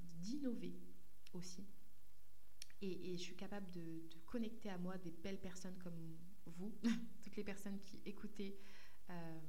d'innover 0.00 0.74
aussi. 1.32 1.64
Et, 2.82 3.16
je 3.16 3.22
suis 3.22 3.36
capable 3.36 3.70
de, 3.70 3.80
de, 3.80 4.18
connecter 4.26 4.68
à 4.68 4.76
moi 4.76 4.98
des 4.98 5.12
belles 5.12 5.40
personnes 5.40 5.78
comme 5.78 6.18
vous, 6.50 6.74
toutes 7.22 7.36
les 7.36 7.44
personnes 7.44 7.78
qui 7.80 8.00
écoutaient 8.04 8.56
euh, 9.10 9.40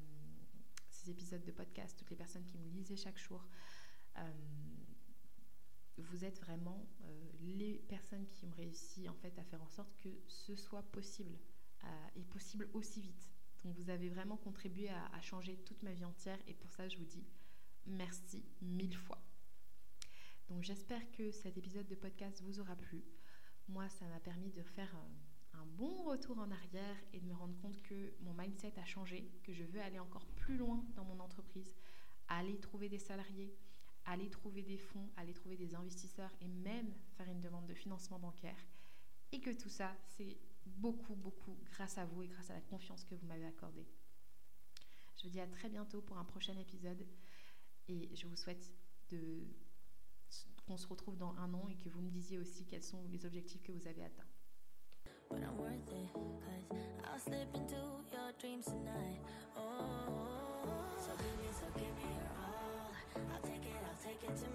ces 0.90 1.12
épisodes 1.12 1.44
de 1.44 1.52
podcast, 1.52 1.98
toutes 1.98 2.10
les 2.10 2.16
personnes 2.16 2.46
qui 2.46 2.58
me 2.58 2.68
lisaient 2.70 2.96
chaque 2.96 3.18
jour. 3.18 3.48
Euh, 4.18 4.32
vous 5.98 6.26
êtes 6.26 6.40
vraiment 6.40 6.88
euh, 7.04 7.30
les 7.42 7.80
personnes 7.88 8.28
qui 8.28 8.46
ont 8.46 8.52
réussi 8.52 9.08
en 9.08 9.14
fait 9.14 9.38
à 9.40 9.44
faire 9.44 9.62
en 9.62 9.70
sorte 9.70 9.96
que 9.98 10.10
ce 10.28 10.56
soit 10.56 10.84
possible 10.84 11.38
et 12.16 12.24
possible 12.24 12.68
aussi 12.74 13.00
vite. 13.00 13.30
Donc 13.64 13.76
vous 13.76 13.92
avez 13.92 14.10
vraiment 14.10 14.38
contribué 14.38 14.90
à, 14.90 15.22
changer 15.22 15.56
toute 15.66 15.84
ma 15.84 15.94
vie 15.94 16.04
entière 16.04 16.40
et 16.48 16.56
pour 16.56 16.72
ça 16.72 16.90
je 16.90 16.98
vous 16.98 17.06
dis 17.06 17.24
merci 17.86 18.44
mille 18.60 18.98
fois. 18.98 19.22
Donc 20.50 20.64
j'espère 20.64 21.12
que 21.12 21.30
cet 21.30 21.58
épisode 21.58 21.86
de 21.86 21.94
podcast 21.94 22.42
vous 22.42 22.60
aura 22.60 22.76
plu. 22.76 23.04
Moi 23.68 23.88
ça 23.90 24.08
m'a 24.08 24.20
permis 24.20 24.50
de 24.50 24.64
faire 24.64 24.96
un 25.62 25.66
bon 25.78 26.04
retour 26.04 26.38
en 26.40 26.52
arrière 26.52 26.96
et 27.14 27.20
de 27.20 27.26
me 27.26 27.34
rendre 27.34 27.56
compte 27.62 27.82
que 27.82 28.14
mon 28.22 28.34
mindset 28.34 28.74
a 28.80 28.86
changé, 28.86 29.30
que 29.44 29.54
je 29.54 29.64
veux 29.64 29.82
aller 29.82 30.00
encore 30.00 30.26
plus 30.28 30.58
loin 30.58 30.86
dans 30.96 31.06
mon 31.06 31.20
entreprise, 31.20 31.74
aller 32.28 32.60
trouver 32.60 32.90
des 32.90 33.00
salariés, 33.00 33.56
aller 34.06 34.30
trouver 34.30 34.64
des 34.64 34.78
fonds, 34.78 35.10
aller 35.18 35.34
trouver 35.34 35.58
des 35.58 35.76
investisseurs 35.76 36.32
et 36.42 36.48
même 36.48 36.94
faire 37.18 37.28
une 37.28 37.42
demande 37.42 37.66
de 37.66 37.74
financement 37.74 38.20
bancaire. 38.20 38.58
Et 39.32 39.42
que 39.42 39.52
tout 39.52 39.70
ça, 39.70 39.96
c'est 40.08 40.38
beaucoup, 40.66 41.16
beaucoup 41.16 41.58
grâce 41.72 41.98
à 41.98 42.06
vous 42.06 42.24
et 42.24 42.28
grâce 42.28 42.50
à 42.50 42.54
la 42.54 42.62
confiance 42.62 43.04
que 43.04 43.16
vous 43.16 43.26
m'avez 43.26 43.46
accordée. 43.46 43.88
Je 45.18 45.24
vous 45.24 45.30
dis 45.30 45.40
à 45.40 45.48
très 45.48 45.70
bientôt 45.70 46.02
pour 46.02 46.18
un 46.18 46.26
prochain 46.26 46.58
épisode 46.58 47.06
et 47.88 48.16
je 48.16 48.28
vous 48.28 48.36
souhaite 48.36 48.72
qu'on 50.68 50.78
se 50.78 50.88
retrouve 50.88 51.18
dans 51.18 51.36
un 51.38 51.54
an 51.54 51.68
et 51.70 51.76
que 51.76 51.90
vous 51.90 52.02
me 52.02 52.10
disiez 52.10 52.38
aussi 52.38 52.66
quels 52.66 52.84
sont 52.84 53.08
les 53.10 53.26
objectifs 53.26 53.64
que 53.64 53.72
vous 53.72 53.88
avez 53.88 54.04
atteints. 54.04 54.28
But 55.30 55.40
I'm 55.44 55.58
worth 55.58 55.88
it. 55.90 56.14
Cause 56.14 56.66
I'll 57.06 57.20
slip 57.20 57.50
into 57.56 57.76
your 58.12 58.32
dreams 58.40 58.66
tonight. 58.66 59.22
Oh, 59.58 60.92
so 61.00 61.12
give 61.18 61.38
me, 61.40 61.50
so 61.52 61.66
give 61.74 61.94
me 61.96 62.04
your 62.12 62.32
all. 62.36 62.92
I'll 63.34 63.42
take 63.42 63.64
it, 63.64 63.78
I'll 63.88 64.02
take 64.04 64.22
it 64.24 64.36
to 64.36 64.44